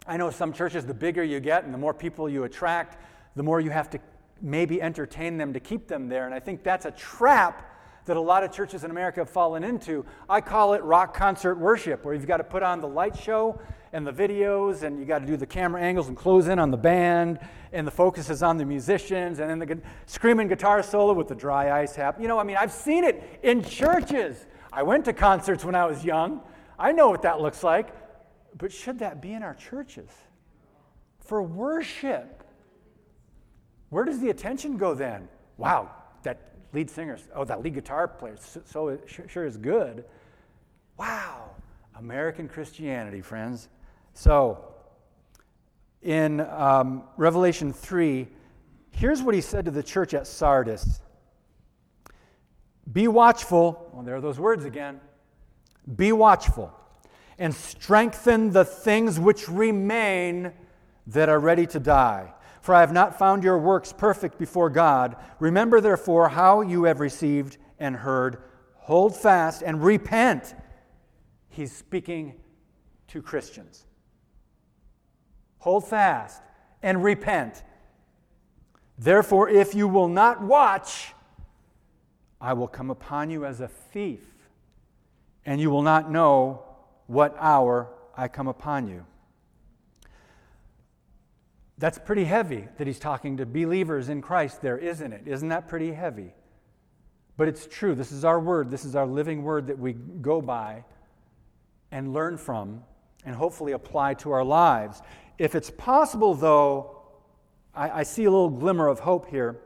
[0.06, 2.96] I know some churches, the bigger you get and the more people you attract,
[3.34, 4.00] the more you have to
[4.40, 6.26] maybe entertain them to keep them there.
[6.26, 7.72] And I think that's a trap
[8.06, 10.04] that a lot of churches in America have fallen into.
[10.28, 13.60] I call it rock concert worship, where you've got to put on the light show
[13.92, 16.70] and the videos, and you got to do the camera angles and close in on
[16.70, 17.40] the band,
[17.72, 21.34] and the focus is on the musicians, and then the screaming guitar solo with the
[21.34, 22.22] dry ice happen.
[22.22, 24.46] You know, I mean, I've seen it in churches.
[24.72, 26.42] I went to concerts when I was young.
[26.78, 27.88] I know what that looks like.
[28.56, 30.10] But should that be in our churches?
[31.18, 32.44] For worship.
[33.90, 35.28] Where does the attention go then?
[35.58, 35.90] Wow,
[36.22, 40.04] that lead singer, oh, that lead guitar player, so, so sure is good.
[40.98, 41.50] Wow,
[41.96, 43.68] American Christianity, friends.
[44.14, 44.74] So,
[46.02, 48.26] in um, Revelation 3,
[48.90, 51.00] here's what he said to the church at Sardis
[52.92, 53.90] Be watchful.
[53.92, 55.00] Well, there are those words again.
[55.94, 56.72] Be watchful
[57.38, 60.52] and strengthen the things which remain
[61.06, 62.32] that are ready to die
[62.66, 65.14] for I have not found your works perfect before God.
[65.38, 68.38] Remember, therefore, how you have received and heard.
[68.74, 70.52] Hold fast and repent.
[71.48, 72.34] He's speaking
[73.06, 73.84] to Christians.
[75.58, 76.42] Hold fast
[76.82, 77.62] and repent.
[78.98, 81.14] Therefore, if you will not watch,
[82.40, 84.24] I will come upon you as a thief,
[85.44, 86.64] and you will not know
[87.06, 89.06] what hour I come upon you.
[91.78, 95.22] That's pretty heavy that he's talking to believers in Christ there, isn't it?
[95.26, 96.32] Isn't that pretty heavy?
[97.36, 97.94] But it's true.
[97.94, 98.70] This is our word.
[98.70, 100.84] This is our living word that we go by
[101.90, 102.82] and learn from
[103.26, 105.02] and hopefully apply to our lives.
[105.38, 107.02] If it's possible, though,
[107.74, 109.60] I, I see a little glimmer of hope here.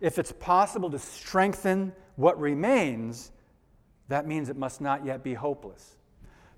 [0.00, 3.32] if it's possible to strengthen what remains,
[4.08, 5.96] that means it must not yet be hopeless.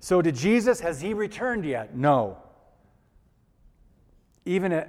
[0.01, 1.95] So, to Jesus, has he returned yet?
[1.95, 2.37] No.
[4.45, 4.83] Even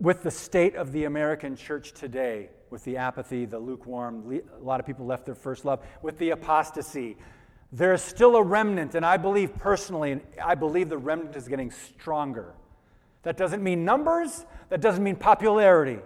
[0.00, 4.80] with the state of the American church today, with the apathy, the lukewarm, a lot
[4.80, 7.16] of people left their first love, with the apostasy,
[7.70, 12.54] there's still a remnant, and I believe personally, I believe the remnant is getting stronger.
[13.22, 15.98] That doesn't mean numbers, that doesn't mean popularity.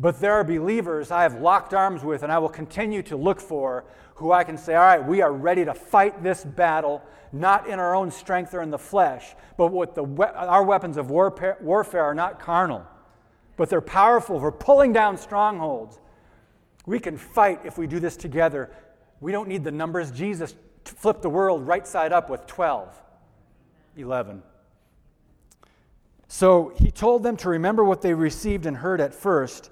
[0.00, 3.38] But there are believers I have locked arms with and I will continue to look
[3.38, 3.84] for
[4.14, 7.78] who I can say, all right, we are ready to fight this battle, not in
[7.78, 12.02] our own strength or in the flesh, but with the, our weapons of warfare, warfare
[12.04, 12.86] are not carnal,
[13.58, 16.00] but they're powerful for pulling down strongholds.
[16.86, 18.70] We can fight if we do this together.
[19.20, 20.10] We don't need the numbers.
[20.10, 22.88] Jesus flipped the world right side up with 12,
[23.98, 24.42] 11.
[26.26, 29.70] So he told them to remember what they received and heard at first.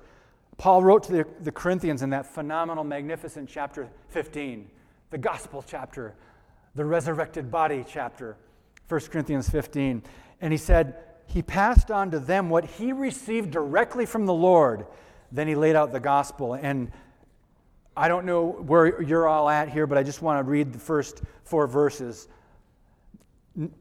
[0.59, 4.69] Paul wrote to the, the, Corinthians in that phenomenal, magnificent chapter 15,
[5.11, 6.15] the gospel chapter,
[6.75, 8.37] the resurrected body chapter,
[8.89, 10.03] 1 Corinthians 15.
[10.41, 14.87] And he said, He passed on to them what he received directly from the Lord.
[15.31, 16.55] Then he laid out the gospel.
[16.55, 16.91] And
[17.97, 20.79] I don't know where you're all at here, but I just want to read the
[20.79, 22.29] first four verses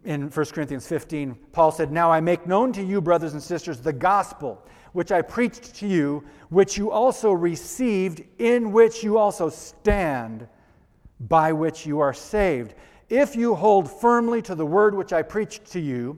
[0.06, 3.80] in 1 Corinthians 15, Paul said, Now I make known to you, brothers and sisters,
[3.80, 4.66] the gospel
[4.98, 10.48] which I preached to you, which you also received, in which you also stand,
[11.20, 12.74] by which you are saved.
[13.08, 16.18] If you hold firmly to the word which I preached to you,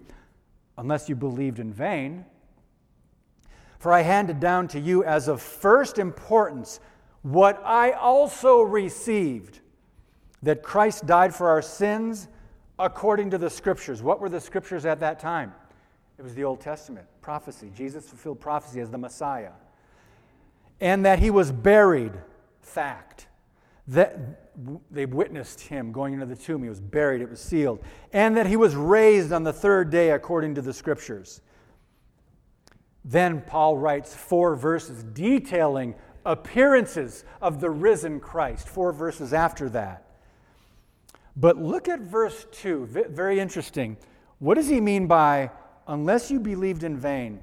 [0.77, 2.23] unless you believed in vain,
[3.79, 6.79] for I handed down to you as of first importance
[7.21, 9.59] what I also received
[10.41, 12.29] that Christ died for our sins
[12.79, 14.01] according to the scriptures.
[14.01, 15.53] What were the scriptures at that time?
[16.17, 17.71] It was the Old Testament, prophecy.
[17.75, 19.51] Jesus fulfilled prophecy as the Messiah.
[20.81, 22.13] And that he was buried,
[22.61, 23.27] fact.
[23.87, 24.51] That
[24.91, 26.63] they witnessed him going into the tomb.
[26.63, 27.83] He was buried, it was sealed.
[28.13, 31.41] And that he was raised on the third day according to the scriptures.
[33.03, 40.05] Then Paul writes four verses detailing appearances of the risen Christ, four verses after that.
[41.35, 43.97] But look at verse 2, very interesting.
[44.39, 45.51] What does he mean by,
[45.89, 47.41] unless you believed in vain?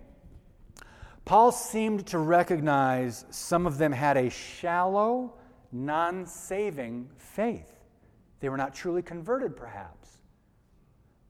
[1.26, 5.34] Paul seemed to recognize some of them had a shallow,
[5.72, 7.72] non saving faith.
[8.40, 10.18] They were not truly converted, perhaps.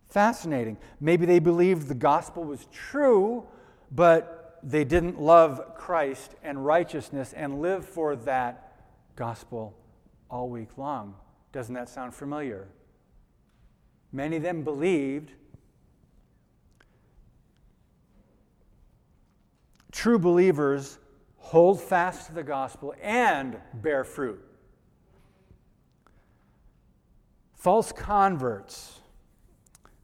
[0.08, 0.76] Fascinating.
[1.00, 3.46] Maybe they believed the gospel was true,
[3.90, 8.74] but they didn't love Christ and righteousness and live for that
[9.16, 9.74] gospel
[10.30, 11.14] all week long.
[11.52, 12.68] Doesn't that sound familiar?
[14.12, 15.32] Many of them believed.
[19.96, 20.98] True believers
[21.38, 24.38] hold fast to the gospel and bear fruit.
[27.54, 29.00] False converts,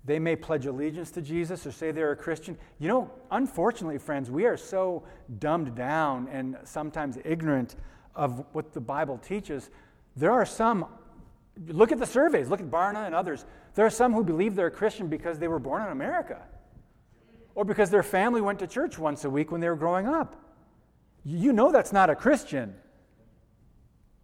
[0.07, 2.57] they may pledge allegiance to Jesus or say they're a Christian.
[2.79, 5.03] You know, unfortunately, friends, we are so
[5.39, 7.77] dumbed down and sometimes ignorant
[8.15, 9.69] of what the Bible teaches.
[10.17, 10.87] There are some
[11.67, 13.45] Look at the surveys, look at Barna and others.
[13.75, 16.41] There are some who believe they're a Christian because they were born in America
[17.55, 20.37] or because their family went to church once a week when they were growing up.
[21.25, 22.75] You know that's not a Christian.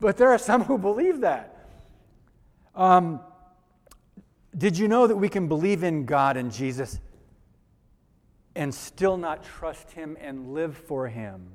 [0.00, 1.66] But there are some who believe that.
[2.74, 3.20] Um,
[4.56, 7.00] did you know that we can believe in God and Jesus
[8.54, 11.48] and still not trust Him and live for Him?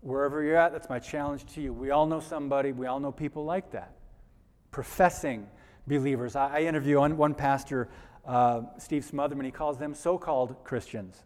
[0.00, 1.72] Wherever you're at, that's my challenge to you.
[1.72, 3.94] We all know somebody, we all know people like that.
[4.72, 5.46] Professing
[5.86, 6.36] believers.
[6.36, 7.88] I, I interview one, one pastor,
[8.26, 11.22] uh, Steve Smothermon, he calls them so called Christians.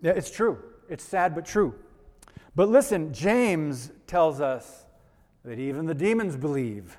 [0.00, 0.58] Yeah, it's true.
[0.88, 1.74] It's sad but true.
[2.54, 4.86] But listen, James tells us
[5.44, 6.96] that even the demons believe.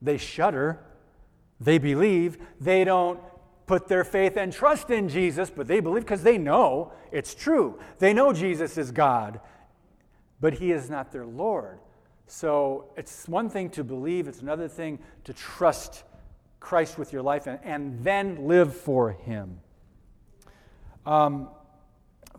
[0.00, 0.80] They shudder,
[1.60, 3.20] they believe, they don't
[3.66, 7.78] put their faith and trust in Jesus, but they believe because they know it's true.
[7.98, 9.40] They know Jesus is God,
[10.40, 11.78] but He is not their Lord.
[12.28, 16.04] So it's one thing to believe, it's another thing to trust
[16.60, 19.60] Christ with your life and, and then live for Him.
[21.06, 21.48] Um,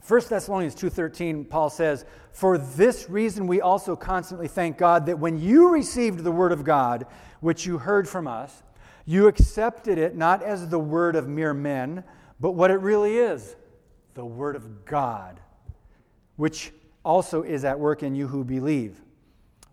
[0.07, 5.39] 1 Thessalonians 2:13 Paul says, "For this reason we also constantly thank God that when
[5.39, 7.07] you received the word of God,
[7.41, 8.61] which you heard from us,
[9.05, 12.03] you accepted it not as the word of mere men,
[12.39, 13.55] but what it really is
[14.14, 15.39] the word of God,
[16.36, 16.72] which
[17.03, 19.01] also is at work in you who believe.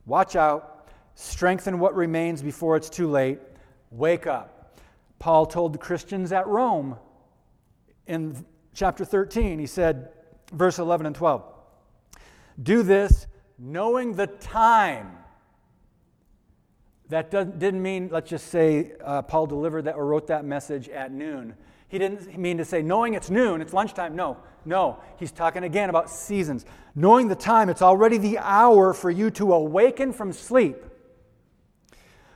[0.06, 3.40] Watch out, strengthen what remains before it's too late.
[3.90, 4.78] Wake up.
[5.18, 6.96] Paul told the Christians at Rome
[8.06, 8.44] in
[8.74, 10.10] chapter 13, he said,
[10.52, 11.44] verse 11 and 12,
[12.62, 13.26] Do this
[13.58, 15.18] knowing the time.
[17.08, 21.12] That didn't mean, let's just say, uh, Paul delivered that or wrote that message at
[21.12, 21.54] noon.
[21.88, 24.16] He didn't mean to say, knowing it's noon, it's lunchtime.
[24.16, 24.98] No, no.
[25.16, 26.66] He's talking again about seasons.
[26.98, 30.82] Knowing the time, it's already the hour for you to awaken from sleep.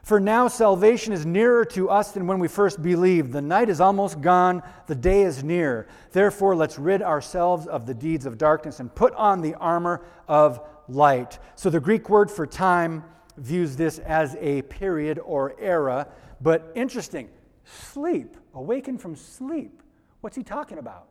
[0.02, 3.32] For now, salvation is nearer to us than when we first believed.
[3.32, 5.88] The night is almost gone, the day is near.
[6.12, 10.60] Therefore, let's rid ourselves of the deeds of darkness and put on the armor of
[10.88, 11.38] light.
[11.54, 13.04] So, the Greek word for time
[13.38, 16.06] views this as a period or era,
[16.42, 17.30] but interesting
[17.64, 19.82] sleep, awaken from sleep.
[20.20, 21.06] What's he talking about?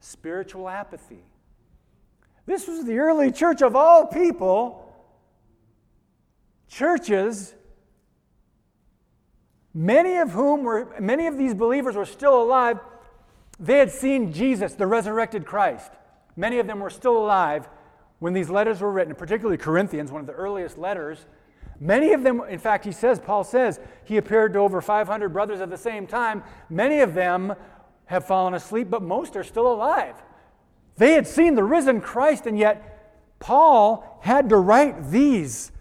[0.00, 1.24] Spiritual apathy.
[2.48, 4.90] This was the early church of all people.
[6.66, 7.54] Churches
[9.74, 12.80] many of whom were, many of these believers were still alive.
[13.60, 15.92] They had seen Jesus, the resurrected Christ.
[16.36, 17.68] Many of them were still alive
[18.18, 21.26] when these letters were written, particularly Corinthians, one of the earliest letters.
[21.78, 25.60] Many of them, in fact, he says, Paul says, he appeared to over 500 brothers
[25.60, 26.42] at the same time.
[26.70, 27.54] Many of them
[28.06, 30.14] have fallen asleep, but most are still alive.
[30.98, 35.72] They had seen the risen Christ, and yet Paul had to write these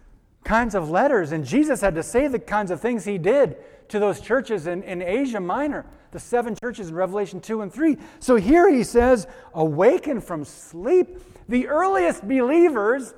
[0.44, 3.58] kinds of letters, and Jesus had to say the kinds of things he did
[3.90, 7.98] to those churches in, in Asia Minor, the seven churches in Revelation 2 and 3.
[8.20, 11.20] So here he says, Awaken from sleep.
[11.50, 13.14] The earliest believers,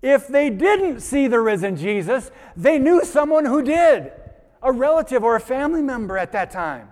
[0.00, 4.12] if they didn't see the risen Jesus, they knew someone who did,
[4.62, 6.90] a relative or a family member at that time.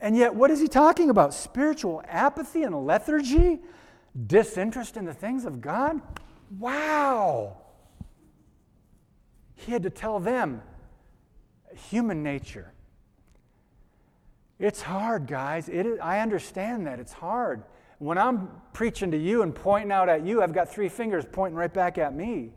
[0.00, 1.34] And yet, what is he talking about?
[1.34, 3.60] Spiritual apathy and lethargy?
[4.26, 6.00] Disinterest in the things of God?
[6.58, 7.58] Wow!
[9.54, 10.62] He had to tell them
[11.90, 12.72] human nature.
[14.58, 15.68] It's hard, guys.
[15.68, 16.98] It is, I understand that.
[16.98, 17.62] It's hard.
[17.98, 21.56] When I'm preaching to you and pointing out at you, I've got three fingers pointing
[21.56, 22.52] right back at me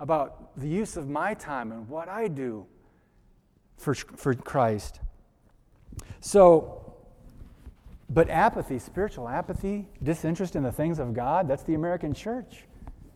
[0.00, 2.66] about the use of my time and what I do
[3.76, 5.00] for, for Christ.
[6.20, 6.94] So,
[8.10, 12.64] but apathy, spiritual apathy, disinterest in the things of God, that's the American church.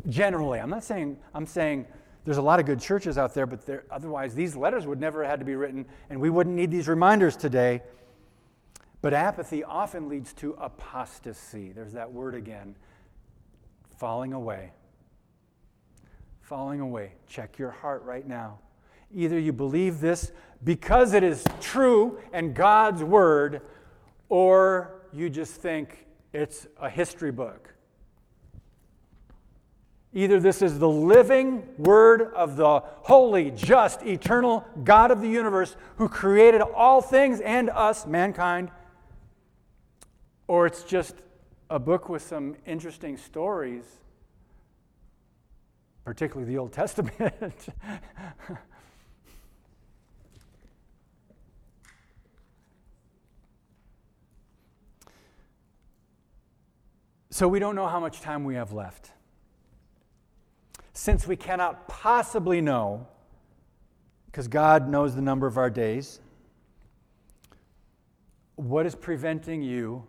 [0.08, 1.86] Generally, I'm not saying, I'm saying
[2.24, 5.30] there's a lot of good churches out there, but otherwise, these letters would never have
[5.30, 7.82] had to be written, and we wouldn't need these reminders today.
[9.00, 11.72] But apathy often leads to apostasy.
[11.72, 12.76] There's that word again
[13.98, 14.72] falling away.
[16.40, 17.14] Falling away.
[17.26, 18.58] Check your heart right now.
[19.14, 20.32] Either you believe this
[20.64, 23.62] because it is true and God's word,
[24.28, 27.74] or you just think it's a history book.
[30.14, 35.74] Either this is the living word of the holy, just, eternal God of the universe
[35.96, 38.70] who created all things and us, mankind,
[40.46, 41.16] or it's just
[41.70, 43.84] a book with some interesting stories,
[46.04, 47.68] particularly the Old Testament.
[57.32, 59.10] so we don't know how much time we have left
[60.92, 63.06] since we cannot possibly know,
[64.26, 66.20] because God knows the number of our days,
[68.56, 70.06] what is preventing you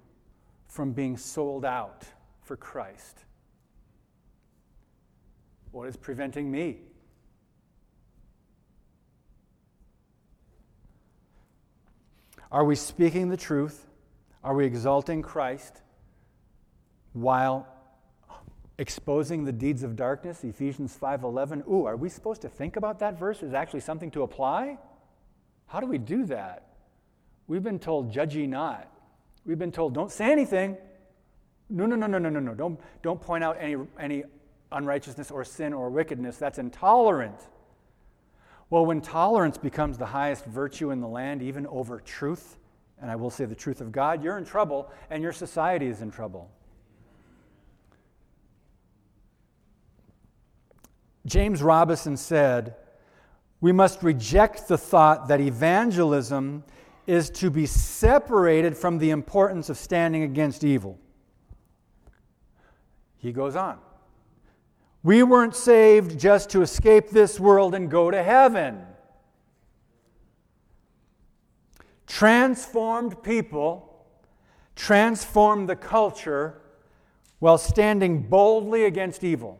[0.67, 2.03] from being sold out
[2.41, 3.24] for Christ?
[5.71, 6.80] What is preventing me?
[12.51, 13.88] Are we speaking the truth?
[14.43, 15.82] Are we exalting Christ
[17.14, 17.68] while
[18.78, 21.64] exposing the deeds of darkness, Ephesians 5:11.
[21.70, 24.78] Ooh, are we supposed to think about that verse as actually something to apply?
[25.68, 26.68] How do we do that?
[27.47, 28.89] We've been told, judge ye not.
[29.45, 30.78] We've been told, don't say anything.
[31.70, 32.53] No, no, no, no, no, no, no.
[32.53, 34.24] Don't, don't point out any, any
[34.72, 36.38] unrighteousness or sin or wickedness.
[36.38, 37.47] That's intolerant.
[38.70, 42.57] Well, when tolerance becomes the highest virtue in the land, even over truth,
[42.99, 46.01] and I will say the truth of God, you're in trouble and your society is
[46.01, 46.49] in trouble.
[51.26, 52.76] James Robison said,
[53.61, 56.63] We must reject the thought that evangelism
[57.07, 60.99] is to be separated from the importance of standing against evil.
[63.17, 63.80] He goes on.
[65.01, 68.82] We weren't saved just to escape this world and go to heaven.
[72.07, 73.93] Transformed people
[74.76, 76.61] transform the culture
[77.39, 79.59] while standing boldly against evil.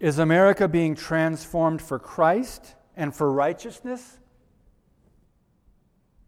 [0.00, 4.18] Is America being transformed for Christ and for righteousness?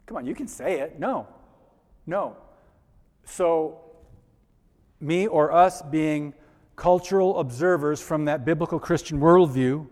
[0.07, 0.99] Come on, you can say it.
[0.99, 1.29] No.
[2.07, 2.37] No.
[3.25, 3.79] So,
[5.01, 6.35] me or us being
[6.75, 9.87] cultural observers from that biblical Christian worldview,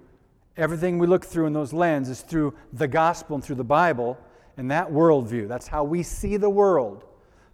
[0.56, 4.18] everything we look through in those lenses is through the gospel and through the Bible
[4.56, 5.46] and that worldview.
[5.46, 7.04] That's how we see the world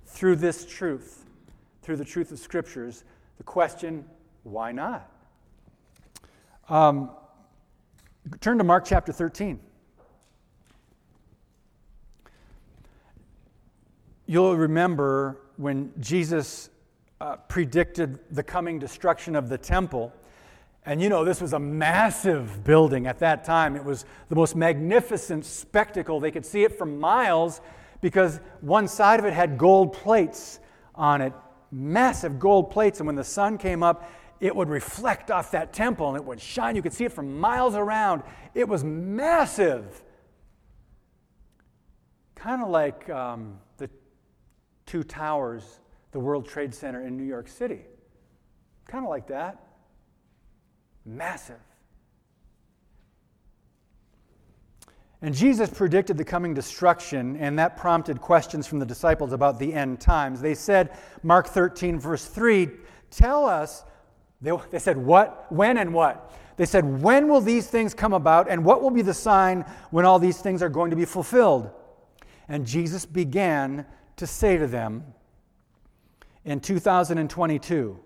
[0.07, 1.27] through this truth,
[1.83, 3.05] through the truth of scriptures.
[3.37, 4.07] The question,
[4.43, 5.11] why not?
[6.67, 7.11] Um,
[8.41, 9.61] turn to Mark chapter 13.
[14.27, 16.71] You'll remember when Jesus
[17.21, 20.11] uh, predicted the coming destruction of the temple.
[20.87, 23.77] And you know, this was a massive building at that time.
[23.77, 26.19] It was the most magnificent spectacle.
[26.19, 27.61] They could see it from miles
[28.01, 30.61] because one side of it had gold plates
[30.95, 31.35] on it,
[31.71, 33.01] massive gold plates.
[33.01, 34.11] And when the sun came up,
[34.41, 36.77] it would reflect off that temple and it would shine.
[36.77, 38.23] You could see it from miles around.
[38.55, 40.03] It was massive.
[42.35, 43.89] Kind of like um, the
[44.87, 45.81] two towers,
[46.13, 47.81] the World Trade Center in New York City.
[48.87, 49.61] Kind of like that.
[51.05, 51.61] Massive.
[55.25, 59.73] And Jesus predicted the coming destruction, and that prompted questions from the disciples about the
[59.73, 60.43] end times.
[60.43, 62.69] They said, Mark 13, verse 3,
[63.11, 63.85] tell us,
[64.45, 66.33] they, they said, what, when, and what?
[66.57, 70.05] They said, when will these things come about, and what will be the sign when
[70.05, 71.71] all these things are going to be fulfilled?
[72.47, 73.87] And Jesus began
[74.17, 75.03] to say to them
[76.45, 77.99] in 2022,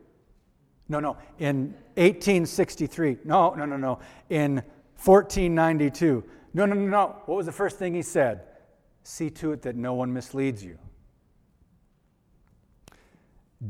[0.89, 3.99] no, no, in 1863, no, no, no, no,
[4.31, 4.63] in
[5.05, 6.25] 1492,
[6.55, 7.17] no, no, no, no.
[7.27, 8.43] What was the first thing he said?
[9.03, 10.79] See to it that no one misleads you.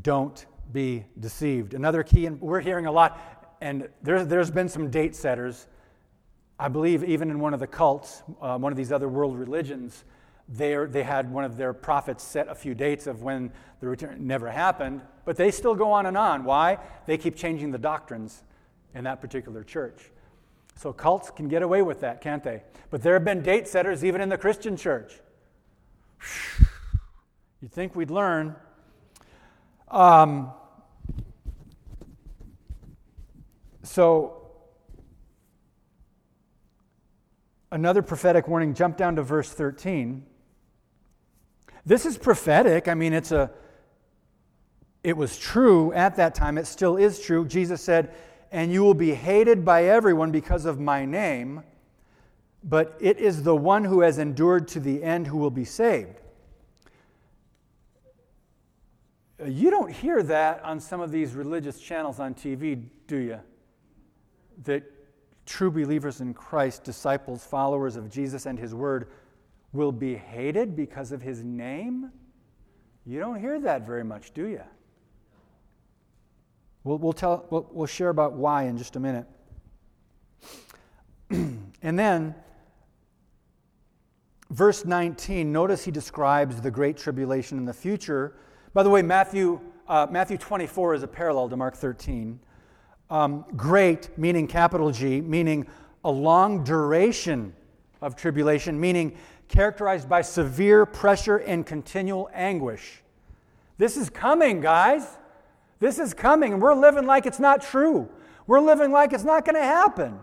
[0.01, 1.73] Don't be deceived.
[1.73, 5.67] Another key, and we're hearing a lot, and there's, there's been some date setters.
[6.59, 10.03] I believe even in one of the cults, uh, one of these other world religions,
[10.47, 13.51] they had one of their prophets set a few dates of when
[13.81, 16.43] the return never happened, but they still go on and on.
[16.43, 16.79] Why?
[17.05, 18.43] They keep changing the doctrines
[18.95, 20.11] in that particular church.
[20.75, 22.63] So cults can get away with that, can't they?
[22.89, 25.13] But there have been date setters even in the Christian church.
[27.61, 28.55] You'd think we'd learn.
[29.89, 30.51] Um,
[33.89, 34.37] so,
[37.71, 40.23] another prophetic warning, jump down to verse 13.
[41.87, 42.87] This is prophetic.
[42.87, 43.49] I mean, it's a
[45.03, 46.59] it was true at that time.
[46.59, 47.47] It still is true.
[47.47, 48.13] Jesus said,
[48.51, 51.63] "And you will be hated by everyone because of my name,
[52.63, 56.21] but it is the one who has endured to the end who will be saved."
[59.43, 63.39] You don't hear that on some of these religious channels on TV, do you?
[64.63, 64.83] That
[65.45, 69.07] true believers in Christ, disciples, followers of Jesus and his word
[69.73, 72.11] will be hated because of his name?
[73.05, 74.61] You don't hear that very much, do you?
[76.83, 79.27] We'll, we'll, tell, we'll, we'll share about why in just a minute.
[81.29, 82.35] and then,
[84.49, 88.35] verse 19, notice he describes the great tribulation in the future.
[88.73, 92.39] By the way, Matthew, uh, Matthew 24 is a parallel to Mark 13.
[93.09, 95.67] Um, great, meaning capital G, meaning
[96.03, 97.53] a long duration
[98.01, 103.01] of tribulation, meaning characterized by severe pressure and continual anguish.
[103.77, 105.17] This is coming, guys.
[105.79, 108.09] This is coming, and we're living like it's not true.
[108.45, 110.19] We're living like it's not going to happen.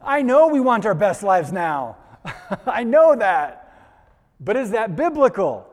[0.00, 1.96] I know we want our best lives now.
[2.66, 3.58] I know that.
[4.40, 5.66] But is that biblical?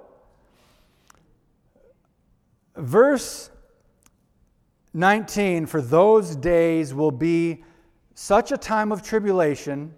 [2.75, 3.49] Verse
[4.93, 7.63] 19 For those days will be
[8.15, 9.93] such a time of tribulation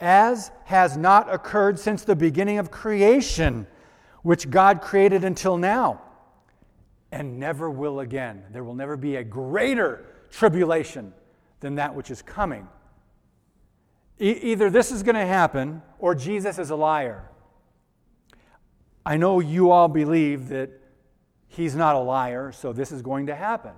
[0.00, 3.66] as has not occurred since the beginning of creation,
[4.22, 6.02] which God created until now,
[7.12, 8.42] and never will again.
[8.50, 11.12] There will never be a greater tribulation
[11.60, 12.66] than that which is coming.
[14.20, 17.28] E- either this is going to happen or Jesus is a liar.
[19.06, 20.70] I know you all believe that
[21.46, 23.72] he's not a liar, so this is going to happen.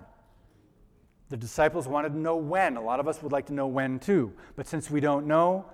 [1.31, 2.77] The disciples wanted to know when.
[2.77, 4.33] A lot of us would like to know when too.
[4.57, 5.67] But since we don't know,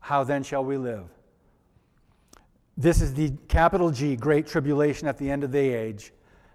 [0.00, 1.08] how then shall we live?
[2.76, 6.12] This is the capital G, Great Tribulation at the end of the age.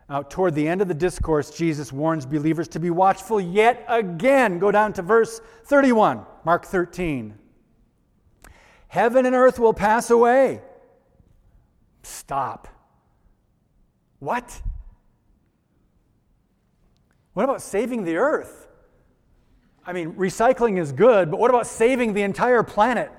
[0.09, 4.57] Now, toward the end of the discourse, Jesus warns believers to be watchful yet again.
[4.57, 7.35] Go down to verse 31, Mark 13.
[8.87, 10.61] Heaven and earth will pass away.
[12.01, 12.67] Stop.
[14.17, 14.61] What?
[17.33, 18.67] What about saving the earth?
[19.85, 23.11] I mean, recycling is good, but what about saving the entire planet?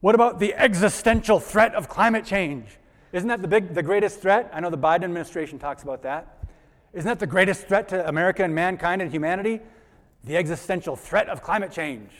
[0.00, 2.78] What about the existential threat of climate change?
[3.12, 4.50] Isn't that the big the greatest threat?
[4.52, 6.44] I know the Biden administration talks about that.
[6.92, 9.60] Isn't that the greatest threat to America and mankind and humanity?
[10.24, 12.10] The existential threat of climate change.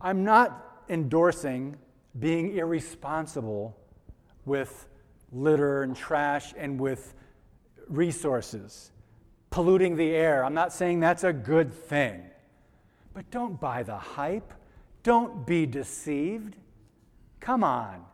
[0.00, 1.76] I'm not endorsing
[2.18, 3.76] being irresponsible
[4.44, 4.88] with
[5.32, 7.14] litter and trash and with
[7.88, 8.90] resources,
[9.50, 10.44] polluting the air.
[10.44, 12.22] I'm not saying that's a good thing.
[13.14, 14.54] But don't buy the hype.
[15.02, 16.56] Don't be deceived.
[17.40, 18.04] Come on.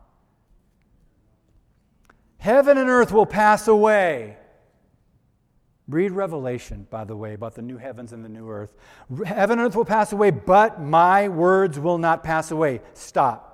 [2.37, 4.37] Heaven and earth will pass away.
[5.87, 8.73] Read Revelation, by the way, about the new heavens and the new earth.
[9.25, 12.81] Heaven and earth will pass away, but my words will not pass away.
[12.93, 13.51] Stop.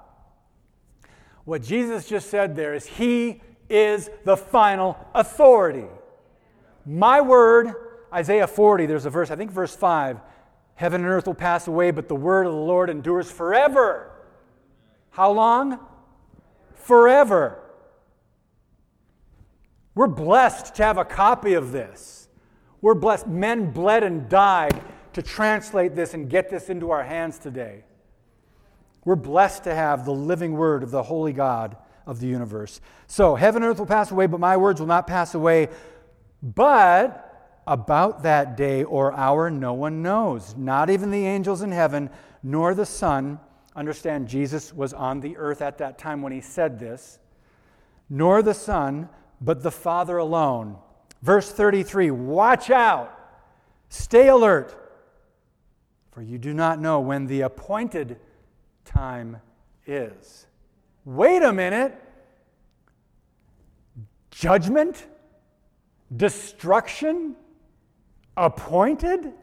[1.43, 5.88] What Jesus just said there is He is the final authority.
[6.86, 7.73] My word,
[8.13, 10.19] Isaiah 40, there's a verse, I think verse 5
[10.75, 14.11] Heaven and earth will pass away, but the word of the Lord endures forever.
[15.11, 15.79] How long?
[16.73, 17.61] Forever.
[19.93, 22.29] We're blessed to have a copy of this.
[22.82, 23.27] We're blessed.
[23.27, 24.82] Men bled and died
[25.13, 27.84] to translate this and get this into our hands today.
[29.03, 31.75] We're blessed to have the living word of the holy God
[32.05, 32.82] of the universe.
[33.07, 35.69] So, heaven and earth will pass away, but my words will not pass away.
[36.42, 42.10] But about that day or hour, no one knows, not even the angels in heaven,
[42.42, 43.39] nor the Son.
[43.76, 47.20] Understand, Jesus was on the earth at that time when he said this,
[48.10, 49.08] nor the Son,
[49.39, 50.78] but the Father alone.
[51.22, 53.18] Verse 33 Watch out,
[53.89, 54.76] stay alert,
[56.12, 58.20] for you do not know when the appointed
[58.84, 59.38] time
[59.86, 60.48] is.
[61.06, 61.96] Wait a minute.
[64.32, 65.06] Judgment?
[66.16, 67.36] Destruction?
[68.38, 69.34] Appointed?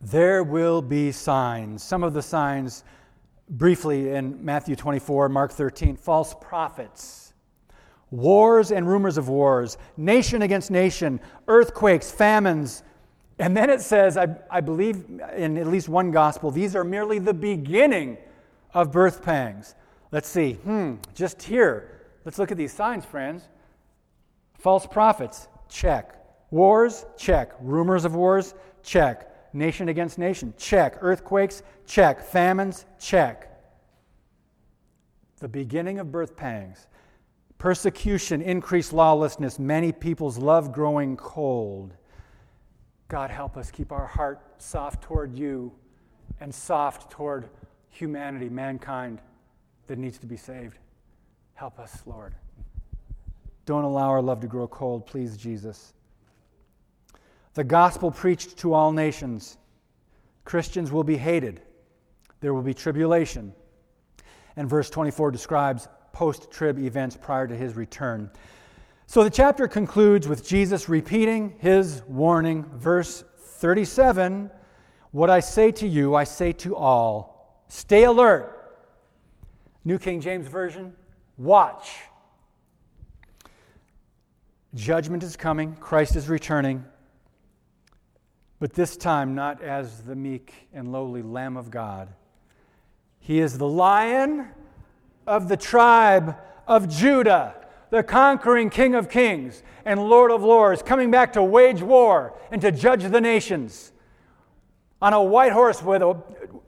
[0.00, 1.82] There will be signs.
[1.82, 2.84] Some of the signs,
[3.48, 7.22] briefly in Matthew 24, Mark 13, false prophets
[8.12, 11.18] wars and rumors of wars, nation against nation,
[11.48, 12.82] earthquakes, famines.
[13.38, 15.04] And then it says, I, I believe
[15.34, 18.18] in at least one gospel, these are merely the beginning
[18.74, 19.74] of birth pangs.
[20.10, 22.02] Let's see, hmm, just here.
[22.24, 23.48] Let's look at these signs, friends.
[24.58, 26.16] False prophets, check.
[26.50, 27.52] Wars, check.
[27.60, 29.28] Rumors of wars, check.
[29.54, 30.98] Nation against nation, check.
[31.00, 32.22] Earthquakes, check.
[32.22, 33.48] Famines, check.
[35.40, 36.86] The beginning of birth pangs.
[37.58, 41.94] Persecution, increased lawlessness, many people's love growing cold.
[43.08, 45.72] God, help us keep our heart soft toward you
[46.40, 47.48] and soft toward
[47.92, 49.20] humanity, mankind
[49.86, 50.78] that needs to be saved.
[51.54, 52.34] Help us, Lord.
[53.66, 55.92] Don't allow our love to grow cold, please, Jesus.
[57.54, 59.58] The gospel preached to all nations.
[60.44, 61.60] Christians will be hated.
[62.40, 63.52] There will be tribulation.
[64.56, 68.30] And verse 24 describes post trib events prior to his return.
[69.06, 72.64] So the chapter concludes with Jesus repeating his warning.
[72.76, 74.50] Verse 37
[75.10, 77.31] What I say to you, I say to all
[77.72, 78.58] stay alert.
[79.82, 80.92] New King James Version,
[81.38, 82.02] watch.
[84.74, 86.84] Judgment is coming, Christ is returning,
[88.60, 92.10] but this time not as the meek and lowly Lamb of God.
[93.20, 94.48] He is the lion
[95.26, 97.54] of the tribe of Judah,
[97.88, 102.60] the conquering King of kings and Lord of lords, coming back to wage war and
[102.60, 103.92] to judge the nations.
[105.00, 106.22] On a white horse with a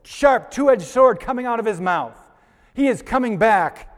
[0.05, 2.17] sharp two edged sword coming out of his mouth.
[2.73, 3.91] He is coming back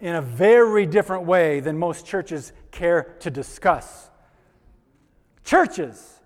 [0.00, 4.10] in a very different way than most churches care to discuss.
[5.44, 6.16] Churches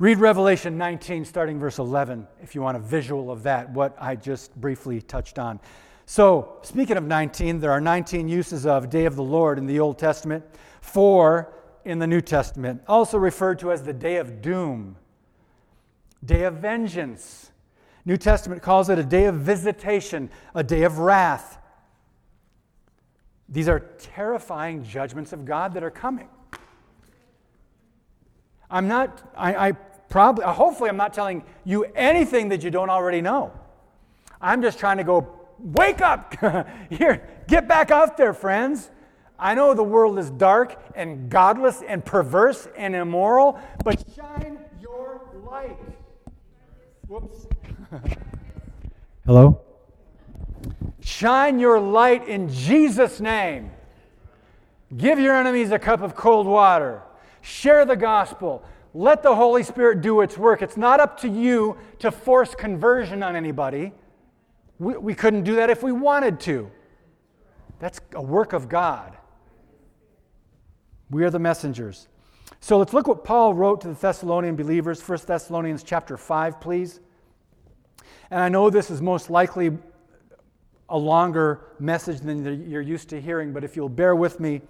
[0.00, 4.16] Read Revelation 19, starting verse 11, if you want a visual of that, what I
[4.16, 5.60] just briefly touched on.
[6.06, 9.78] So, speaking of 19, there are 19 uses of Day of the Lord in the
[9.78, 10.42] Old Testament,
[10.80, 11.52] four
[11.84, 14.96] in the New Testament, also referred to as the Day of Doom,
[16.24, 17.50] Day of Vengeance.
[18.04, 21.58] New Testament calls it a day of visitation, a day of wrath.
[23.48, 26.28] These are terrifying judgments of God that are coming.
[28.70, 29.72] I'm not, I, I
[30.10, 33.52] Probably, hopefully, I'm not telling you anything that you don't already know.
[34.40, 36.34] I'm just trying to go, wake up!
[36.90, 38.90] Here, get back out there, friends.
[39.38, 45.22] I know the world is dark and godless and perverse and immoral, but shine your
[45.48, 45.78] light.
[47.10, 47.48] Whoops.
[49.26, 49.60] Hello?
[51.00, 53.72] Shine your light in Jesus' name.
[54.96, 57.02] Give your enemies a cup of cold water.
[57.40, 58.62] Share the gospel.
[58.94, 60.62] Let the Holy Spirit do its work.
[60.62, 63.92] It's not up to you to force conversion on anybody.
[64.78, 66.70] We, we couldn't do that if we wanted to.
[67.80, 69.16] That's a work of God.
[71.10, 72.06] We are the messengers.
[72.62, 75.00] So let's look what Paul wrote to the Thessalonian believers.
[75.06, 77.00] 1 Thessalonians chapter 5, please.
[78.30, 79.76] And I know this is most likely
[80.90, 84.60] a longer message than you're used to hearing, but if you'll bear with me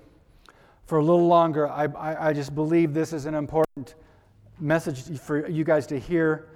[0.87, 3.97] for a little longer, I, I, I just believe this is an important
[4.61, 6.49] message for you guys to hear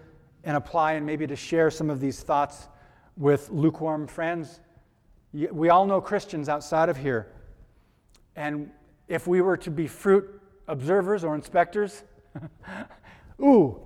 [0.44, 2.68] and apply and maybe to share some of these thoughts
[3.16, 4.60] with lukewarm friends.
[5.32, 7.32] We all know Christians outside of here.
[8.36, 8.70] And
[9.08, 12.04] if we were to be fruit observers or inspectors,
[13.40, 13.80] ooh,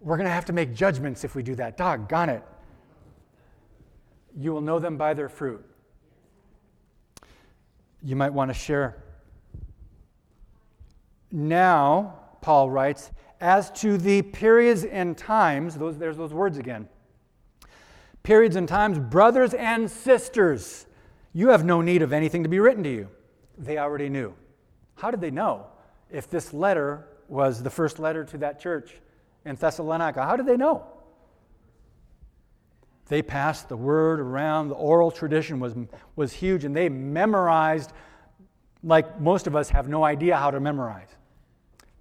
[0.00, 1.76] we're going to have to make judgments if we do that.
[1.76, 2.42] Doggone it.
[4.36, 5.64] You will know them by their fruit.
[8.02, 9.02] You might want to share.
[11.30, 16.88] Now, Paul writes, as to the periods and times, those, there's those words again.
[18.22, 20.86] Periods and times, brothers and sisters,
[21.32, 23.08] you have no need of anything to be written to you.
[23.58, 24.34] They already knew.
[24.96, 25.66] How did they know
[26.12, 28.94] if this letter was the first letter to that church
[29.44, 30.22] in Thessalonica?
[30.24, 30.86] How did they know?
[33.08, 34.68] They passed the word around.
[34.68, 35.74] The oral tradition was,
[36.14, 37.92] was huge, and they memorized
[38.84, 41.08] like most of us have no idea how to memorize.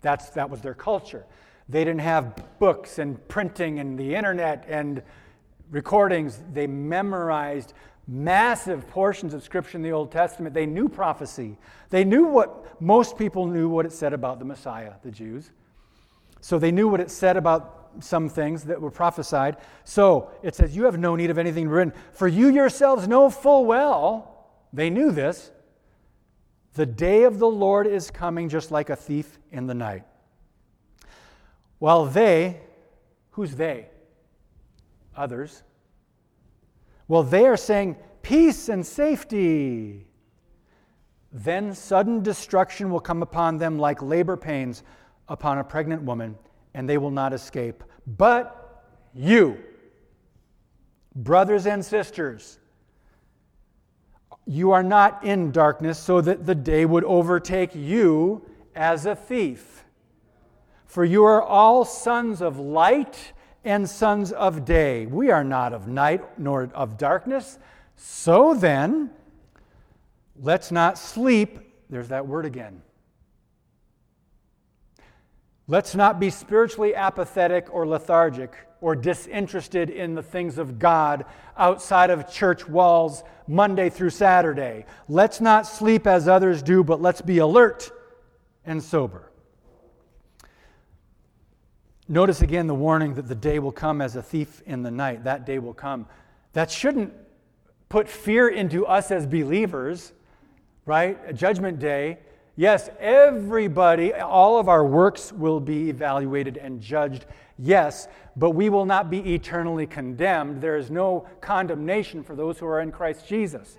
[0.02, 1.26] That's, that was their culture.
[1.70, 5.02] They didn't have books and printing and the internet and
[5.70, 6.42] recordings.
[6.52, 7.74] They memorized
[8.12, 10.54] massive portions of Scripture in the Old Testament.
[10.54, 11.58] They knew prophecy.
[11.90, 15.52] They knew what most people knew what it said about the Messiah, the Jews.
[16.42, 19.58] So they knew what it said about some things that were prophesied.
[19.86, 23.66] So it says, You have no need of anything written, for you yourselves know full
[23.66, 25.52] well, they knew this,
[26.74, 30.04] the day of the Lord is coming just like a thief in the night.
[31.80, 32.62] While they,
[33.32, 33.88] who's they?
[35.16, 35.64] Others.
[37.12, 40.08] Well, they are saying peace and safety.
[41.34, 44.82] Then sudden destruction will come upon them like labor pains
[45.28, 46.38] upon a pregnant woman,
[46.74, 47.84] and they will not escape.
[48.08, 49.58] But you,
[51.14, 52.60] brothers and sisters,
[54.46, 59.84] you are not in darkness so that the day would overtake you as a thief.
[60.86, 63.34] For you are all sons of light
[63.64, 65.06] and sons of day.
[65.06, 67.60] We are not of night nor of darkness.
[67.96, 69.12] So then,
[70.40, 71.60] let's not sleep.
[71.90, 72.82] There's that word again.
[75.68, 81.24] Let's not be spiritually apathetic or lethargic or disinterested in the things of God
[81.56, 84.86] outside of church walls Monday through Saturday.
[85.08, 87.92] Let's not sleep as others do, but let's be alert
[88.66, 89.31] and sober.
[92.12, 95.24] Notice again the warning that the day will come as a thief in the night.
[95.24, 96.06] That day will come.
[96.54, 97.14] That shouldn't
[97.90, 100.12] put fear into us as believers,
[100.86, 101.18] right?
[101.26, 102.20] A judgment day
[102.58, 107.26] Yes, everybody, all of our works will be evaluated and judged.
[107.58, 110.62] Yes, but we will not be eternally condemned.
[110.62, 113.78] There is no condemnation for those who are in Christ Jesus.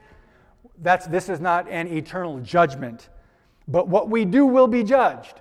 [0.78, 3.10] That's, this is not an eternal judgment.
[3.68, 5.40] But what we do will be judged.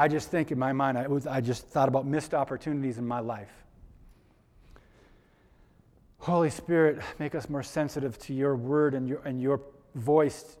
[0.00, 3.06] I just think in my mind, I, was, I just thought about missed opportunities in
[3.06, 3.52] my life.
[6.20, 9.60] Holy Spirit, make us more sensitive to your word and your, and your
[9.94, 10.56] voice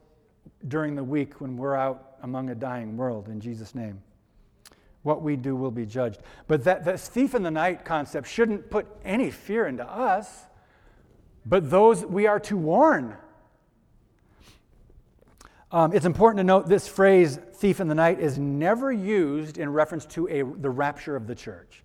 [0.68, 4.02] during the week when we're out among a dying world, in Jesus' name.
[5.04, 6.20] What we do will be judged.
[6.46, 10.44] But that, that thief in the night concept shouldn't put any fear into us,
[11.46, 13.16] but those we are to warn.
[15.72, 19.68] Um, it's important to note this phrase, thief in the night, is never used in
[19.68, 21.84] reference to a, the rapture of the church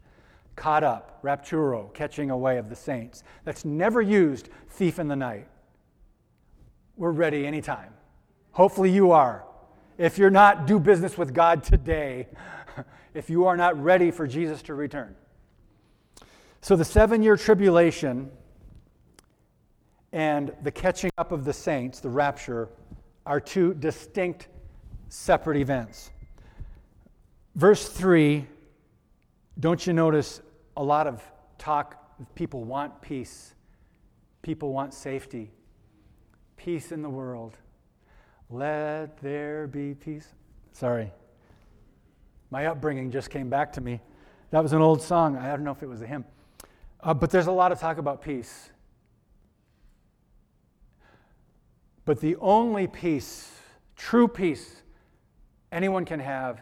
[0.55, 3.23] caught up, rapturo, catching away of the saints.
[3.43, 5.47] That's never used thief in the night.
[6.95, 7.93] We're ready anytime.
[8.51, 9.43] Hopefully you are.
[9.97, 12.27] If you're not, do business with God today.
[13.13, 15.15] if you are not ready for Jesus to return.
[16.61, 18.31] So the seven year tribulation
[20.11, 22.69] and the catching up of the saints, the rapture,
[23.25, 24.47] are two distinct,
[25.09, 26.11] separate events.
[27.55, 28.47] Verse 3
[29.59, 30.41] don't you notice
[30.75, 31.23] a lot of
[31.57, 32.01] talk?
[32.35, 33.55] People want peace,
[34.41, 35.51] people want safety,
[36.57, 37.57] peace in the world.
[38.49, 40.27] Let there be peace.
[40.71, 41.11] Sorry.
[42.51, 44.01] My upbringing just came back to me.
[44.51, 45.35] That was an old song.
[45.35, 46.25] I don't know if it was a hymn.
[47.01, 48.69] Uh, but there's a lot of talk about peace.
[52.05, 53.51] But the only peace,
[53.95, 54.81] true peace,
[55.71, 56.61] anyone can have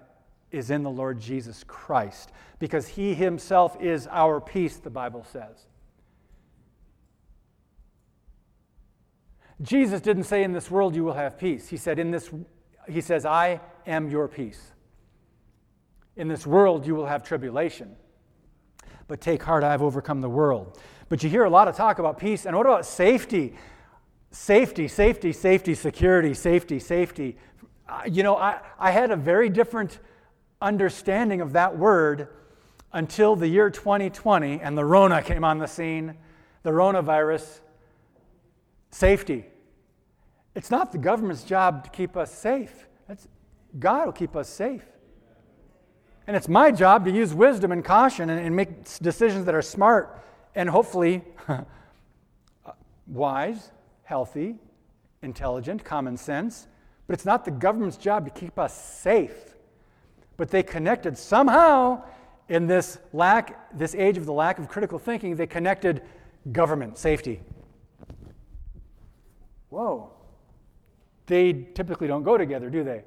[0.52, 5.68] is in the Lord Jesus Christ, because he himself is our peace, the Bible says.
[9.62, 11.68] Jesus didn't say, In this world you will have peace.
[11.68, 12.30] He said, In this,
[12.88, 14.62] he says, I am your peace.
[16.16, 17.96] In this world you will have tribulation.
[19.08, 20.80] But take heart, I have overcome the world.
[21.10, 22.46] But you hear a lot of talk about peace.
[22.46, 23.56] And what about safety?
[24.34, 27.38] Safety, safety, safety, security, safety, safety.
[27.88, 30.00] Uh, you know, I, I had a very different
[30.60, 32.30] understanding of that word
[32.94, 36.16] until the year 2020 and the Rona came on the scene,
[36.64, 37.62] the Rona virus.
[38.90, 39.46] Safety.
[40.56, 42.88] It's not the government's job to keep us safe.
[43.78, 44.84] God will keep us safe.
[46.26, 49.62] And it's my job to use wisdom and caution and, and make decisions that are
[49.62, 50.24] smart
[50.56, 51.24] and hopefully
[53.08, 53.70] wise,
[54.04, 54.56] healthy,
[55.22, 56.68] intelligent, common sense.
[57.08, 59.56] But it's not the government's job to keep us safe.
[60.38, 62.04] But they connected somehow
[62.50, 66.02] in this lack, this age of the lack of critical thinking, they connected
[66.52, 67.42] government safety.
[69.70, 70.12] Whoa.
[71.26, 73.04] They typically don't go together, do they?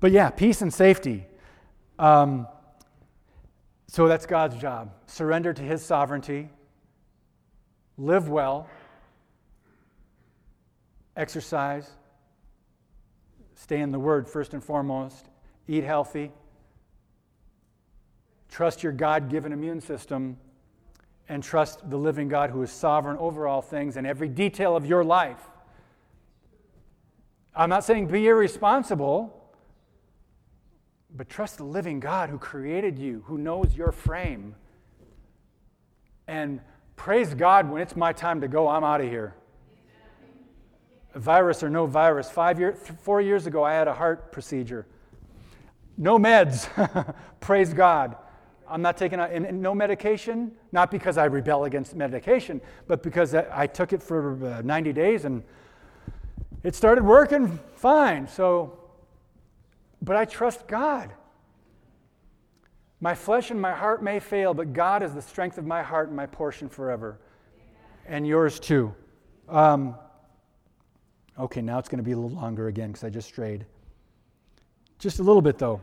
[0.00, 1.26] But yeah, peace and safety.
[1.98, 2.46] Um,
[3.86, 4.92] so that's God's job.
[5.06, 6.50] Surrender to His sovereignty,
[7.96, 8.68] live well,
[11.16, 11.90] exercise,
[13.54, 15.26] stay in the Word first and foremost,
[15.68, 16.32] eat healthy,
[18.48, 20.38] trust your God given immune system,
[21.28, 24.84] and trust the living God who is sovereign over all things and every detail of
[24.84, 25.40] your life.
[27.54, 29.38] I'm not saying be irresponsible.
[31.14, 34.54] But trust the living God who created you, who knows your frame.
[36.26, 36.60] And
[36.96, 39.34] praise God when it's my time to go, I'm out of here.
[41.14, 42.30] Virus or no virus.
[42.30, 44.86] Five year, four years ago, I had a heart procedure.
[45.98, 46.68] No meds.
[47.40, 48.16] praise God.
[48.68, 53.34] I'm not taking and, and no medication, not because I rebel against medication, but because
[53.34, 55.42] I, I took it for uh, 90 days and
[56.62, 58.26] it started working fine.
[58.26, 58.78] So
[60.02, 61.12] but I trust God.
[63.00, 66.08] My flesh and my heart may fail, but God is the strength of my heart
[66.08, 67.20] and my portion forever.
[68.06, 68.94] And yours too.
[69.48, 69.94] Um,
[71.38, 73.66] okay, now it's going to be a little longer again because I just strayed.
[74.98, 75.80] Just a little bit though.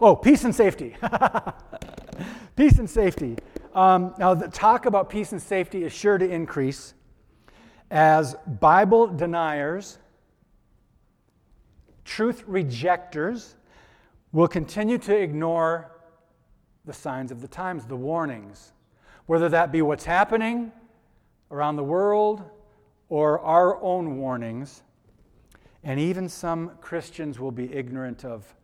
[0.00, 0.96] Oh, peace and safety.
[2.56, 3.36] peace and safety.
[3.74, 6.94] Um, now, the talk about peace and safety is sure to increase
[7.90, 9.98] as Bible deniers,
[12.04, 13.56] truth rejectors,
[14.32, 15.90] will continue to ignore
[16.84, 18.72] the signs of the times, the warnings,
[19.26, 20.72] whether that be what's happening
[21.50, 22.42] around the world
[23.08, 24.82] or our own warnings.
[25.84, 28.54] And even some Christians will be ignorant of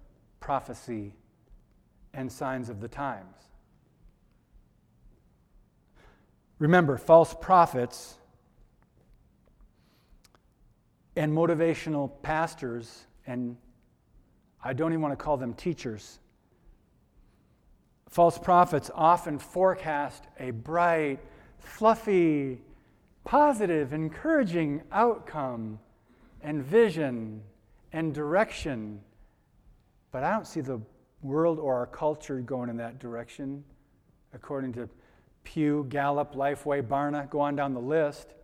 [0.41, 1.15] prophecy
[2.12, 3.37] and signs of the times.
[6.59, 8.19] Remember, false prophets
[11.17, 13.57] and motivational pastors and
[14.62, 16.19] I don't even want to call them teachers.
[18.09, 21.21] False prophets often forecast a bright,
[21.59, 22.62] fluffy,
[23.25, 25.79] positive, encouraging outcome
[26.45, 27.43] and vision
[27.93, 29.01] and direction.
[30.13, 30.81] But I don't see the
[31.23, 33.65] world or our culture going in that direction,
[34.33, 34.89] according to
[35.43, 38.35] Pew, Gallup, Lifeway, Barna, go on down the list,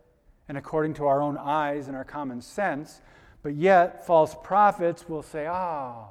[0.49, 3.01] and according to our own eyes and our common sense.
[3.43, 6.09] But yet, false prophets will say, oh,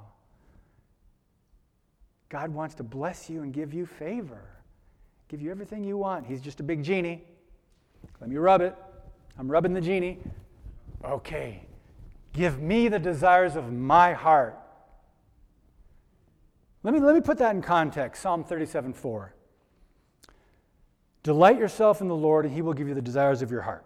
[2.29, 4.43] God wants to bless you and give you favor,
[5.29, 6.27] give you everything you want.
[6.27, 7.23] He's just a big genie.
[8.21, 8.77] Let me rub it.
[9.39, 10.19] I'm rubbing the genie.
[11.05, 11.65] Okay,
[12.33, 14.59] give me the desires of my heart.
[16.83, 19.35] Let me, let me put that in context Psalm 37 4.
[21.23, 23.85] Delight yourself in the Lord, and he will give you the desires of your heart.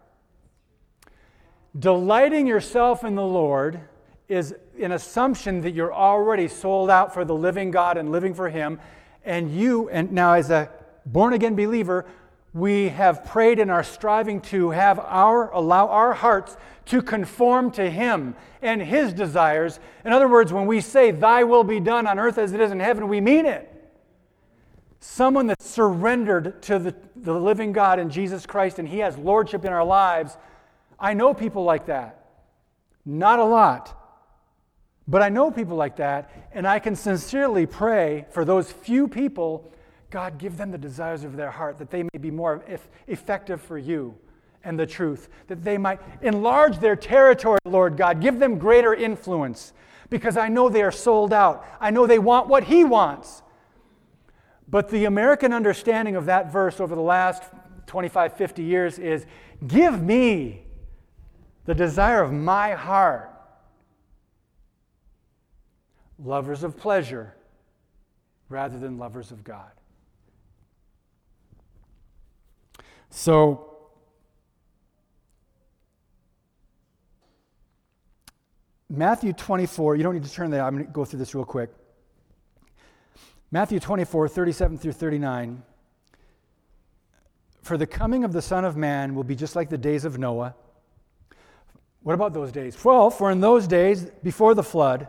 [1.76, 3.80] Delighting yourself in the Lord
[4.28, 8.48] is an assumption that you're already sold out for the living God and living for
[8.48, 8.78] Him.
[9.24, 10.70] And you, and now as a
[11.04, 12.06] born again believer,
[12.54, 17.90] we have prayed and are striving to have our, allow our hearts to conform to
[17.90, 19.80] Him and His desires.
[20.04, 22.70] In other words, when we say, Thy will be done on earth as it is
[22.70, 23.70] in heaven, we mean it.
[25.00, 29.64] Someone that's surrendered to the, the living God in Jesus Christ and He has lordship
[29.64, 30.38] in our lives
[30.98, 32.24] I know people like that.
[33.04, 34.00] Not a lot.
[35.06, 39.70] But I know people like that, and I can sincerely pray for those few people
[40.14, 42.62] God, give them the desires of their heart that they may be more
[43.08, 44.14] effective for you
[44.62, 48.20] and the truth, that they might enlarge their territory, Lord God.
[48.20, 49.72] Give them greater influence
[50.10, 51.66] because I know they are sold out.
[51.80, 53.42] I know they want what He wants.
[54.68, 57.42] But the American understanding of that verse over the last
[57.88, 59.26] 25, 50 years is
[59.66, 60.62] give me
[61.64, 63.32] the desire of my heart.
[66.20, 67.34] Lovers of pleasure
[68.48, 69.72] rather than lovers of God.
[73.16, 73.64] So,
[78.90, 81.44] Matthew 24, you don't need to turn there, I'm going to go through this real
[81.44, 81.70] quick.
[83.52, 85.62] Matthew 24, 37 through 39.
[87.62, 90.18] For the coming of the Son of Man will be just like the days of
[90.18, 90.56] Noah.
[92.02, 92.84] What about those days?
[92.84, 95.06] Well, for in those days, before the flood,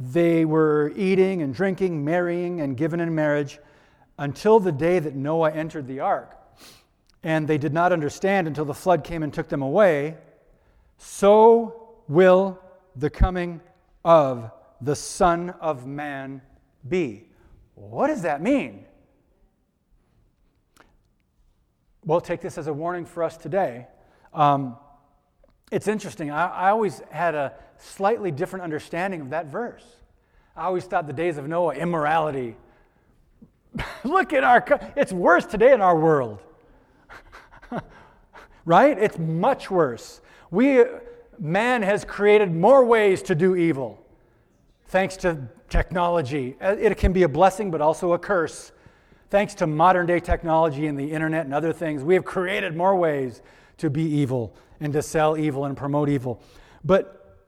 [0.00, 3.58] they were eating and drinking, marrying, and given in marriage
[4.18, 6.36] until the day that Noah entered the ark.
[7.22, 10.16] And they did not understand until the flood came and took them away.
[10.98, 12.60] So will
[12.96, 13.60] the coming
[14.04, 14.50] of
[14.80, 16.42] the Son of Man
[16.86, 17.28] be.
[17.74, 18.84] What does that mean?
[22.04, 23.86] Well, take this as a warning for us today.
[24.34, 24.76] Um,
[25.72, 26.30] it's interesting.
[26.30, 29.84] I, I always had a slightly different understanding of that verse.
[30.54, 32.56] I always thought the days of Noah, immorality.
[34.04, 34.64] Look at our,
[34.96, 36.40] it's worse today in our world.
[38.64, 38.98] right?
[38.98, 40.20] It's much worse.
[40.50, 40.84] We,
[41.38, 44.04] man has created more ways to do evil
[44.94, 45.36] thanks to
[45.68, 46.54] technology.
[46.60, 48.70] Uh, it can be a blessing, but also a curse.
[49.28, 52.94] Thanks to modern day technology and the internet and other things, we have created more
[52.94, 53.42] ways
[53.78, 56.40] to be evil and to sell evil and promote evil.
[56.84, 57.40] But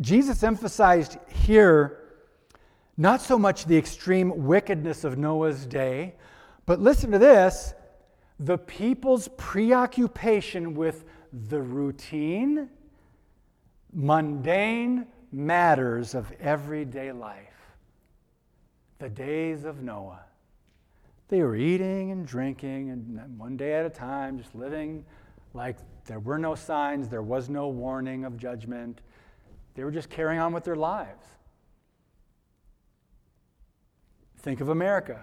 [0.00, 1.97] Jesus emphasized here
[2.98, 6.14] not so much the extreme wickedness of Noah's day,
[6.66, 7.72] but listen to this
[8.40, 11.04] the people's preoccupation with
[11.48, 12.68] the routine,
[13.92, 17.44] mundane matters of everyday life.
[18.98, 20.20] The days of Noah.
[21.28, 25.04] They were eating and drinking, and one day at a time, just living
[25.54, 25.76] like
[26.06, 29.00] there were no signs, there was no warning of judgment.
[29.74, 31.26] They were just carrying on with their lives.
[34.38, 35.20] Think of America.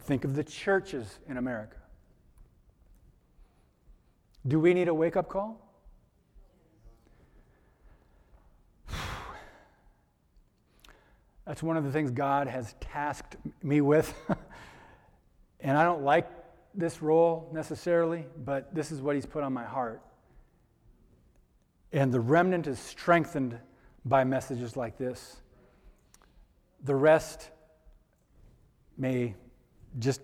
[0.00, 1.78] Think of the churches in America.
[4.46, 5.58] Do we need a wake up call?
[11.46, 14.12] That's one of the things God has tasked me with.
[15.60, 16.28] and I don't like
[16.74, 20.02] this role necessarily, but this is what He's put on my heart.
[21.92, 23.58] And the remnant is strengthened
[24.04, 25.36] by messages like this.
[26.84, 27.50] The rest
[28.98, 29.34] may
[29.98, 30.20] just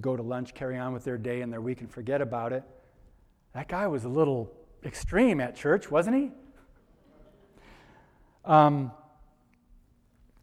[0.00, 2.62] go to lunch, carry on with their day and their week, and forget about it.
[3.54, 4.52] That guy was a little
[4.84, 6.30] extreme at church, wasn't he?
[8.44, 8.92] Um,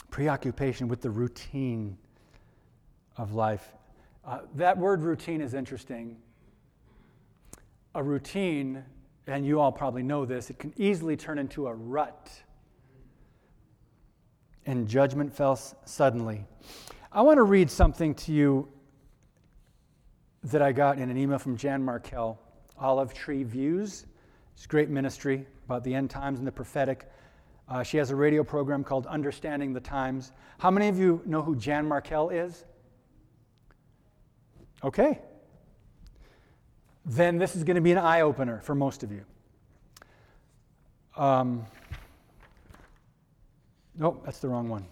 [0.10, 1.98] preoccupation with the routine
[3.18, 3.74] of life.
[4.26, 6.18] Uh, that word routine is interesting.
[7.96, 8.84] A routine,
[9.28, 12.32] and you all probably know this, it can easily turn into a rut
[14.66, 16.46] and judgment fell suddenly.
[17.12, 18.68] I want to read something to you
[20.44, 22.38] that I got in an email from Jan Markell,
[22.78, 24.06] Olive Tree Views.
[24.54, 27.10] It's a great ministry about the end times and the prophetic.
[27.68, 30.32] Uh, she has a radio program called Understanding the Times.
[30.58, 32.66] How many of you know who Jan Markell is?
[34.84, 35.20] Okay.
[37.06, 39.24] Then this is going to be an eye opener for most of you.
[41.18, 41.66] Um,
[44.00, 44.86] Nope, that's the wrong one.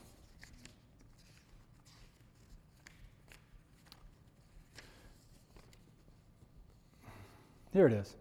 [7.71, 8.15] Here it is.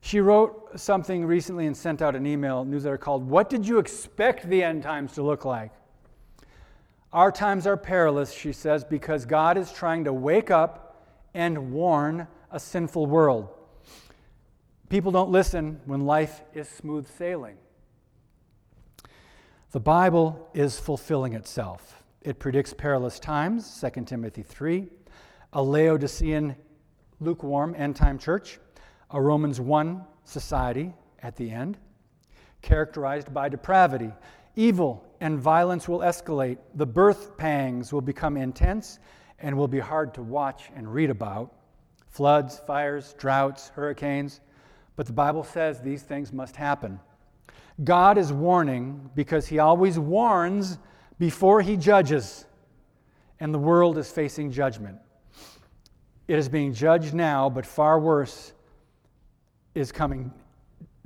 [0.00, 4.48] She wrote something recently and sent out an email newsletter called What Did You Expect
[4.48, 5.72] the End Times to Look Like?
[7.12, 12.28] Our times are perilous, she says, because God is trying to wake up and warn
[12.52, 13.48] a sinful world.
[14.90, 17.56] People don't listen when life is smooth sailing.
[19.74, 22.04] The Bible is fulfilling itself.
[22.22, 24.86] It predicts perilous times, 2 Timothy 3,
[25.52, 26.54] a Laodicean
[27.18, 28.60] lukewarm end time church,
[29.10, 30.94] a Romans 1 society
[31.24, 31.76] at the end,
[32.62, 34.12] characterized by depravity.
[34.54, 36.58] Evil and violence will escalate.
[36.76, 39.00] The birth pangs will become intense
[39.40, 41.52] and will be hard to watch and read about.
[42.06, 44.40] Floods, fires, droughts, hurricanes.
[44.94, 47.00] But the Bible says these things must happen.
[47.82, 50.78] God is warning because he always warns
[51.18, 52.46] before he judges,
[53.40, 54.98] and the world is facing judgment.
[56.28, 58.52] It is being judged now, but far worse
[59.74, 60.32] is coming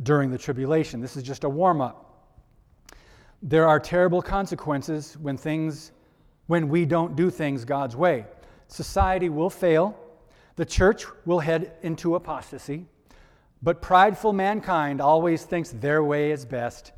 [0.02, 1.00] during the tribulation.
[1.00, 2.04] This is just a warm up.
[3.42, 5.92] There are terrible consequences when things
[6.48, 8.24] when we don't do things God's way.
[8.68, 9.98] Society will fail.
[10.56, 12.86] The church will head into apostasy.
[13.62, 16.92] But prideful mankind always thinks their way is best.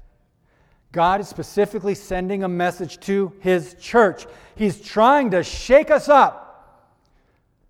[0.92, 4.26] God is specifically sending a message to his church.
[4.56, 6.90] He's trying to shake us up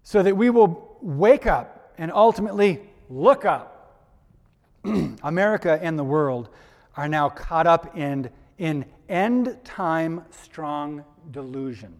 [0.02, 3.76] so that we will wake up and ultimately look up.
[5.22, 6.48] America and the world
[6.96, 11.94] are now caught up in, in end time strong delusion.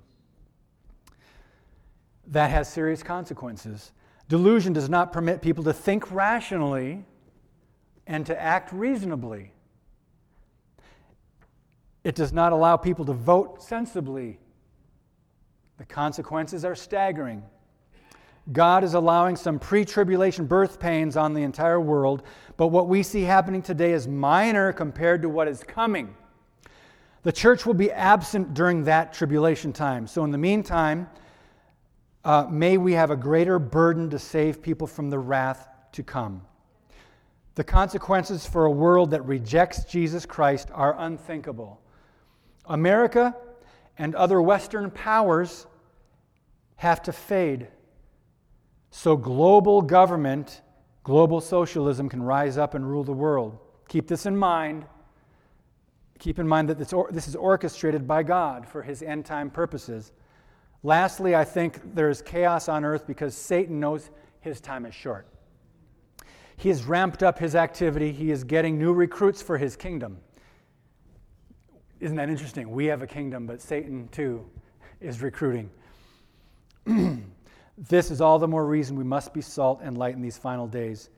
[2.29, 3.93] That has serious consequences.
[4.31, 7.05] Delusion does not permit people to think rationally
[8.07, 9.53] and to act reasonably.
[12.05, 14.39] It does not allow people to vote sensibly.
[15.79, 17.43] The consequences are staggering.
[18.53, 22.23] God is allowing some pre tribulation birth pains on the entire world,
[22.57, 26.15] but what we see happening today is minor compared to what is coming.
[27.25, 30.07] The church will be absent during that tribulation time.
[30.07, 31.09] So, in the meantime,
[32.25, 36.43] uh, may we have a greater burden to save people from the wrath to come.
[37.55, 41.81] The consequences for a world that rejects Jesus Christ are unthinkable.
[42.67, 43.35] America
[43.99, 45.67] and other Western powers
[46.77, 47.69] have to fade
[48.91, 50.63] so global government,
[51.05, 53.59] global socialism can rise up and rule the world.
[53.89, 54.85] Keep this in mind.
[56.19, 59.51] Keep in mind that this, or, this is orchestrated by God for his end time
[59.51, 60.13] purposes.
[60.83, 64.11] Lastly, I think there's chaos on earth because Satan knows
[64.41, 65.27] his time is short.
[66.57, 70.19] He has ramped up his activity, he is getting new recruits for his kingdom.
[72.01, 72.71] Isn't that interesting?
[72.71, 74.47] We have a kingdom, but Satan too
[75.01, 75.71] is recruiting.
[77.79, 80.67] this is all the more reason we must be salt and light in these final
[80.67, 81.11] days.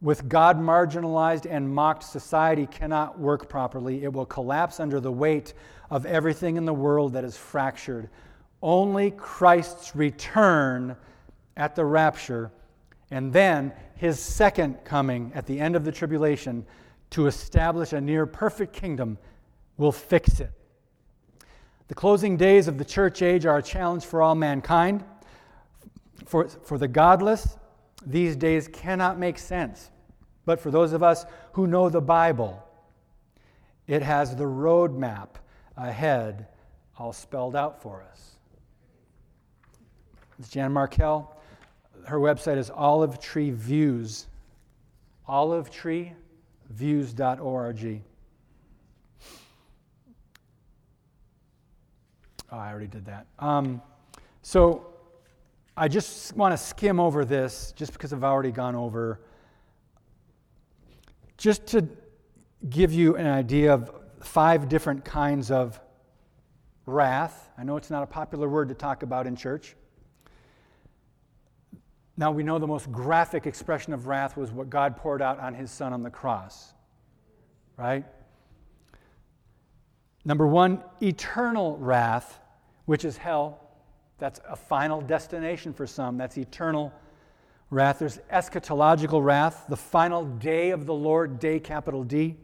[0.00, 4.02] With God marginalized and mocked, society cannot work properly.
[4.04, 5.54] It will collapse under the weight
[5.90, 8.08] of everything in the world that is fractured.
[8.62, 10.96] Only Christ's return
[11.56, 12.52] at the rapture
[13.12, 16.64] and then his second coming at the end of the tribulation
[17.10, 19.18] to establish a near perfect kingdom
[19.76, 20.50] will fix it.
[21.88, 25.04] The closing days of the church age are a challenge for all mankind.
[26.24, 27.58] For, for the godless,
[28.06, 29.90] these days cannot make sense.
[30.46, 32.66] But for those of us who know the Bible,
[33.86, 35.28] it has the roadmap
[35.76, 36.46] ahead
[36.98, 38.31] all spelled out for us.
[40.42, 41.28] It's Jan Markell.
[42.04, 44.26] Her website is Olive Tree Views.
[45.28, 48.02] OliveTreeViews.org.
[52.50, 53.26] Oh, I already did that.
[53.38, 53.80] Um,
[54.42, 54.88] so
[55.76, 59.20] I just want to skim over this just because I've already gone over
[61.36, 61.86] just to
[62.68, 65.80] give you an idea of five different kinds of
[66.84, 67.48] wrath.
[67.56, 69.76] I know it's not a popular word to talk about in church.
[72.16, 75.54] Now, we know the most graphic expression of wrath was what God poured out on
[75.54, 76.74] his son on the cross,
[77.76, 78.04] right?
[80.24, 82.38] Number one, eternal wrath,
[82.84, 83.60] which is hell.
[84.18, 86.92] That's a final destination for some, that's eternal
[87.70, 87.98] wrath.
[87.98, 92.36] There's eschatological wrath, the final day of the Lord, day capital D.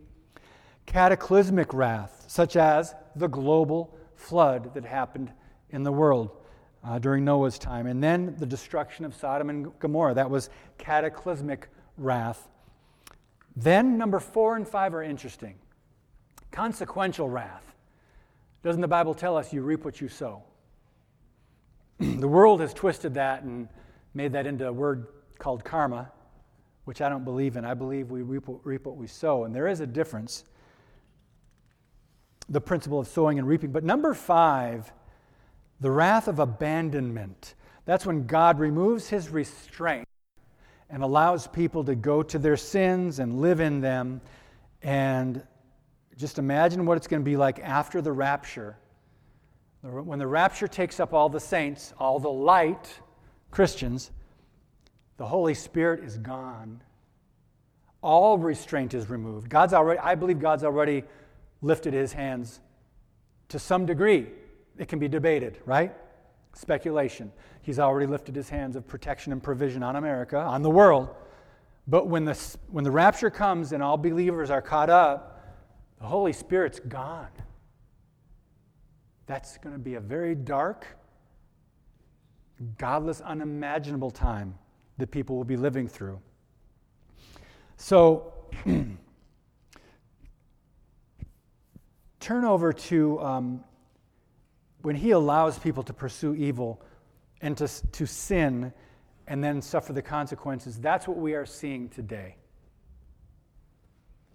[0.86, 5.30] Cataclysmic wrath, such as the global flood that happened
[5.70, 6.30] in the world
[6.84, 7.86] uh, during Noah's time.
[7.86, 10.14] And then the destruction of Sodom and Gomorrah.
[10.14, 12.48] That was cataclysmic wrath.
[13.56, 15.56] Then number four and five are interesting.
[16.50, 17.74] Consequential wrath.
[18.62, 20.42] Doesn't the Bible tell us you reap what you sow?
[21.98, 23.68] the world has twisted that and
[24.14, 26.10] made that into a word called karma,
[26.84, 27.64] which I don't believe in.
[27.64, 30.44] I believe we reap, reap what we sow, and there is a difference.
[32.48, 33.72] The principle of sowing and reaping.
[33.72, 34.90] But number five,
[35.80, 37.54] the wrath of abandonment.
[37.84, 40.06] That's when God removes his restraint
[40.90, 44.20] and allows people to go to their sins and live in them.
[44.82, 45.42] And
[46.16, 48.76] just imagine what it's going to be like after the rapture.
[49.82, 53.00] When the rapture takes up all the saints, all the light
[53.50, 54.10] Christians,
[55.16, 56.82] the Holy Spirit is gone.
[58.02, 59.48] All restraint is removed.
[59.48, 61.04] God's already, I believe God's already
[61.62, 62.60] lifted his hands
[63.48, 64.26] to some degree.
[64.78, 65.92] It can be debated, right?
[66.54, 67.32] Speculation.
[67.62, 71.08] He's already lifted his hands of protection and provision on America, on the world.
[71.86, 72.38] But when the,
[72.70, 75.34] when the rapture comes and all believers are caught up,
[75.98, 77.28] the Holy Spirit's gone.
[79.26, 80.86] That's going to be a very dark
[82.76, 84.54] godless, unimaginable time
[84.98, 86.20] that people will be living through.
[87.76, 88.32] So,
[92.20, 93.64] turn over to um,
[94.82, 96.80] when he allows people to pursue evil
[97.40, 98.72] and to, to sin
[99.26, 100.78] and then suffer the consequences.
[100.78, 102.36] That's what we are seeing today.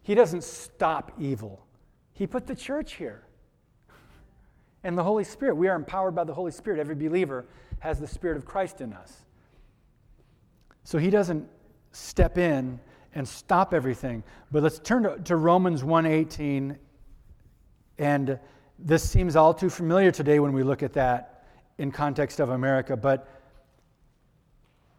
[0.03, 1.65] He doesn't stop evil,
[2.13, 3.23] he put the church here.
[4.85, 5.55] And the Holy Spirit.
[5.55, 6.77] We are empowered by the Holy Spirit.
[6.77, 7.45] Every believer
[7.79, 9.25] has the Spirit of Christ in us.
[10.83, 11.47] So he doesn't
[11.93, 12.81] step in
[13.15, 14.23] and stop everything.
[14.51, 16.77] But let's turn to, to Romans 1:18
[17.97, 18.39] and
[18.83, 21.45] this seems all too familiar today when we look at that
[21.77, 23.27] in context of America, but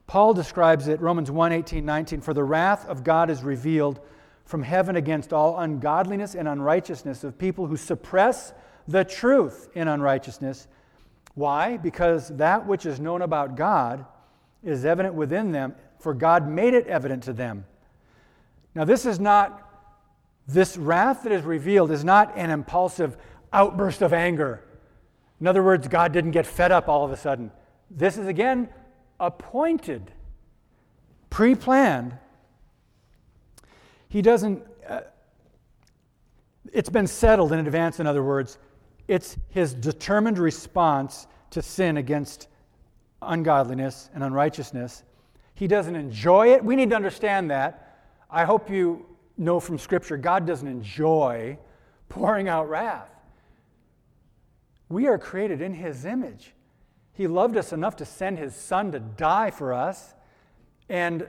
[0.07, 4.01] Paul describes it Romans 1:18, 19 for the wrath of God is revealed
[4.45, 8.53] from heaven against all ungodliness and unrighteousness of people who suppress
[8.87, 10.69] the truth in unrighteousness.
[11.35, 11.77] Why?
[11.77, 14.05] Because that which is known about God
[14.63, 17.65] is evident within them, for God made it evident to them.
[18.75, 19.63] Now, this is not,
[20.47, 23.17] this wrath that is revealed is not an impulsive
[23.55, 24.63] outburst of anger.
[25.41, 27.51] In other words, God didn't get fed up all of a sudden.
[27.91, 28.69] This is again
[29.21, 30.11] appointed,
[31.31, 32.19] pre planned.
[34.09, 35.01] He doesn't, uh,
[36.73, 38.59] it's been settled in advance, in other words.
[39.09, 42.49] It's his determined response to sin against
[43.23, 45.03] ungodliness and unrighteousness.
[45.55, 46.65] He doesn't enjoy it.
[46.65, 47.99] We need to understand that.
[48.31, 49.07] I hope you
[49.37, 51.59] know from Scripture God doesn't enjoy
[52.09, 53.14] pouring out wrath.
[54.89, 56.53] We are created in His image.
[57.13, 60.15] He loved us enough to send His Son to die for us.
[60.89, 61.29] And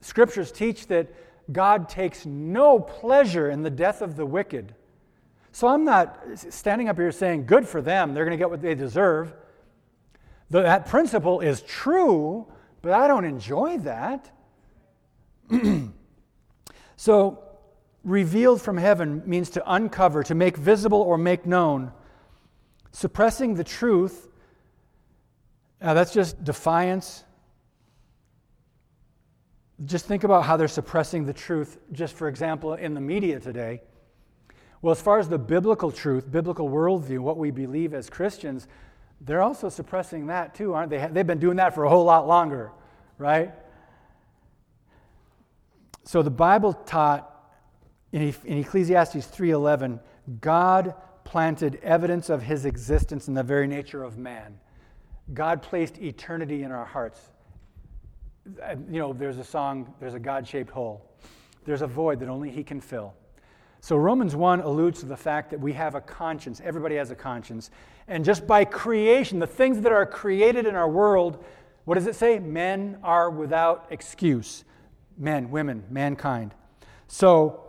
[0.00, 1.08] Scriptures teach that
[1.52, 4.74] God takes no pleasure in the death of the wicked.
[5.52, 8.62] So I'm not standing up here saying, good for them, they're going to get what
[8.62, 9.32] they deserve.
[10.50, 12.46] That principle is true,
[12.82, 14.30] but I don't enjoy that.
[16.96, 17.42] so,
[18.02, 21.92] revealed from heaven means to uncover, to make visible or make known.
[22.94, 24.28] Suppressing the truth,
[25.82, 27.24] uh, that's just defiance.
[29.84, 33.82] Just think about how they're suppressing the truth, just for example, in the media today.
[34.80, 38.68] Well, as far as the biblical truth, biblical worldview, what we believe as Christians,
[39.20, 41.04] they're also suppressing that too, aren't they?
[41.10, 42.70] They've been doing that for a whole lot longer,
[43.18, 43.52] right?
[46.04, 47.28] So the Bible taught
[48.12, 49.98] in Ecclesiastes 3:11,
[50.40, 50.94] God
[51.34, 54.56] planted evidence of his existence in the very nature of man.
[55.32, 57.20] God placed eternity in our hearts.
[58.88, 61.10] You know, there's a song, there's a God-shaped hole.
[61.64, 63.14] There's a void that only he can fill.
[63.80, 66.62] So Romans 1 alludes to the fact that we have a conscience.
[66.64, 67.72] Everybody has a conscience.
[68.06, 71.44] And just by creation, the things that are created in our world,
[71.84, 72.38] what does it say?
[72.38, 74.62] Men are without excuse.
[75.18, 76.54] Men, women, mankind.
[77.08, 77.63] So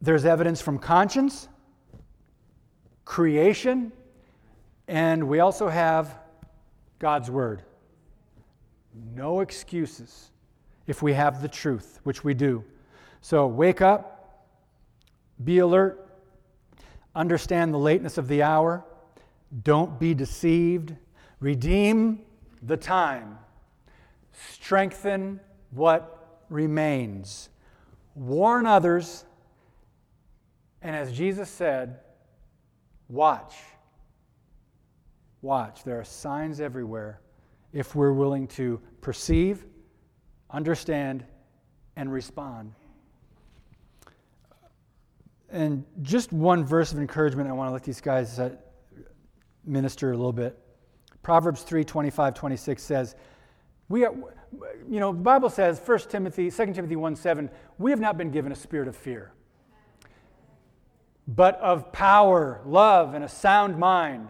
[0.00, 1.48] there's evidence from conscience,
[3.04, 3.92] creation,
[4.86, 6.16] and we also have
[6.98, 7.62] God's Word.
[9.14, 10.30] No excuses
[10.86, 12.64] if we have the truth, which we do.
[13.20, 14.46] So wake up,
[15.44, 16.08] be alert,
[17.14, 18.84] understand the lateness of the hour,
[19.62, 20.94] don't be deceived,
[21.40, 22.20] redeem
[22.62, 23.38] the time,
[24.32, 27.48] strengthen what remains,
[28.14, 29.24] warn others,
[30.82, 32.00] and as Jesus said,
[33.08, 33.54] watch.
[35.42, 35.84] Watch.
[35.84, 37.20] There are signs everywhere
[37.72, 39.64] if we're willing to perceive,
[40.50, 41.24] understand,
[41.96, 42.72] and respond.
[45.50, 48.50] And just one verse of encouragement, I want to let these guys uh,
[49.64, 50.58] minister a little bit.
[51.22, 53.16] Proverbs 3 25, 26 says,
[53.88, 54.14] we are,
[54.88, 58.30] you know, the Bible says, 1 Timothy, 2 Timothy 1 7, we have not been
[58.30, 59.32] given a spirit of fear,
[61.28, 64.26] but of power, love, and a sound mind.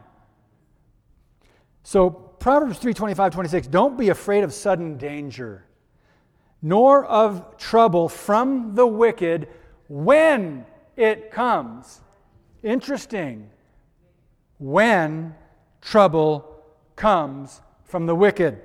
[1.84, 5.64] So Proverbs 3 25, 26, don't be afraid of sudden danger,
[6.60, 9.48] nor of trouble from the wicked
[9.88, 10.66] when
[10.96, 12.00] it comes.
[12.64, 13.48] Interesting.
[14.58, 15.36] When
[15.80, 16.64] trouble
[16.96, 18.60] comes from the wicked.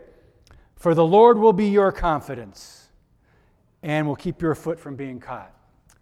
[0.75, 2.89] For the Lord will be your confidence
[3.83, 5.53] and will keep your foot from being caught.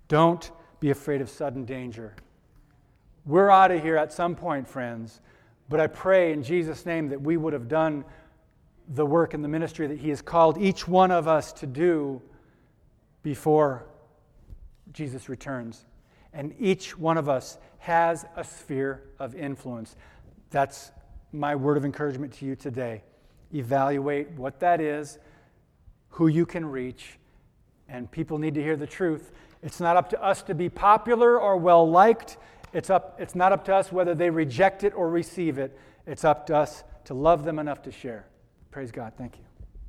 [0.08, 0.50] Don't
[0.82, 2.14] be afraid of sudden danger.
[3.26, 5.22] We're out of here at some point, friends,
[5.70, 8.04] but I pray in Jesus' name that we would have done
[8.90, 12.20] the work in the ministry that He has called each one of us to do
[13.22, 13.86] before
[14.92, 15.86] Jesus returns.
[16.34, 19.96] And each one of us has a sphere of influence.
[20.50, 20.92] That's
[21.32, 23.04] my word of encouragement to you today.
[23.54, 25.20] Evaluate what that is,
[26.10, 27.20] who you can reach,
[27.88, 29.32] and people need to hear the truth.
[29.64, 32.38] It's not up to us to be popular or well liked.
[32.74, 35.78] It's, up, it's not up to us whether they reject it or receive it.
[36.08, 38.26] It's up to us to love them enough to share.
[38.72, 39.14] Praise God.
[39.18, 39.51] Thank you.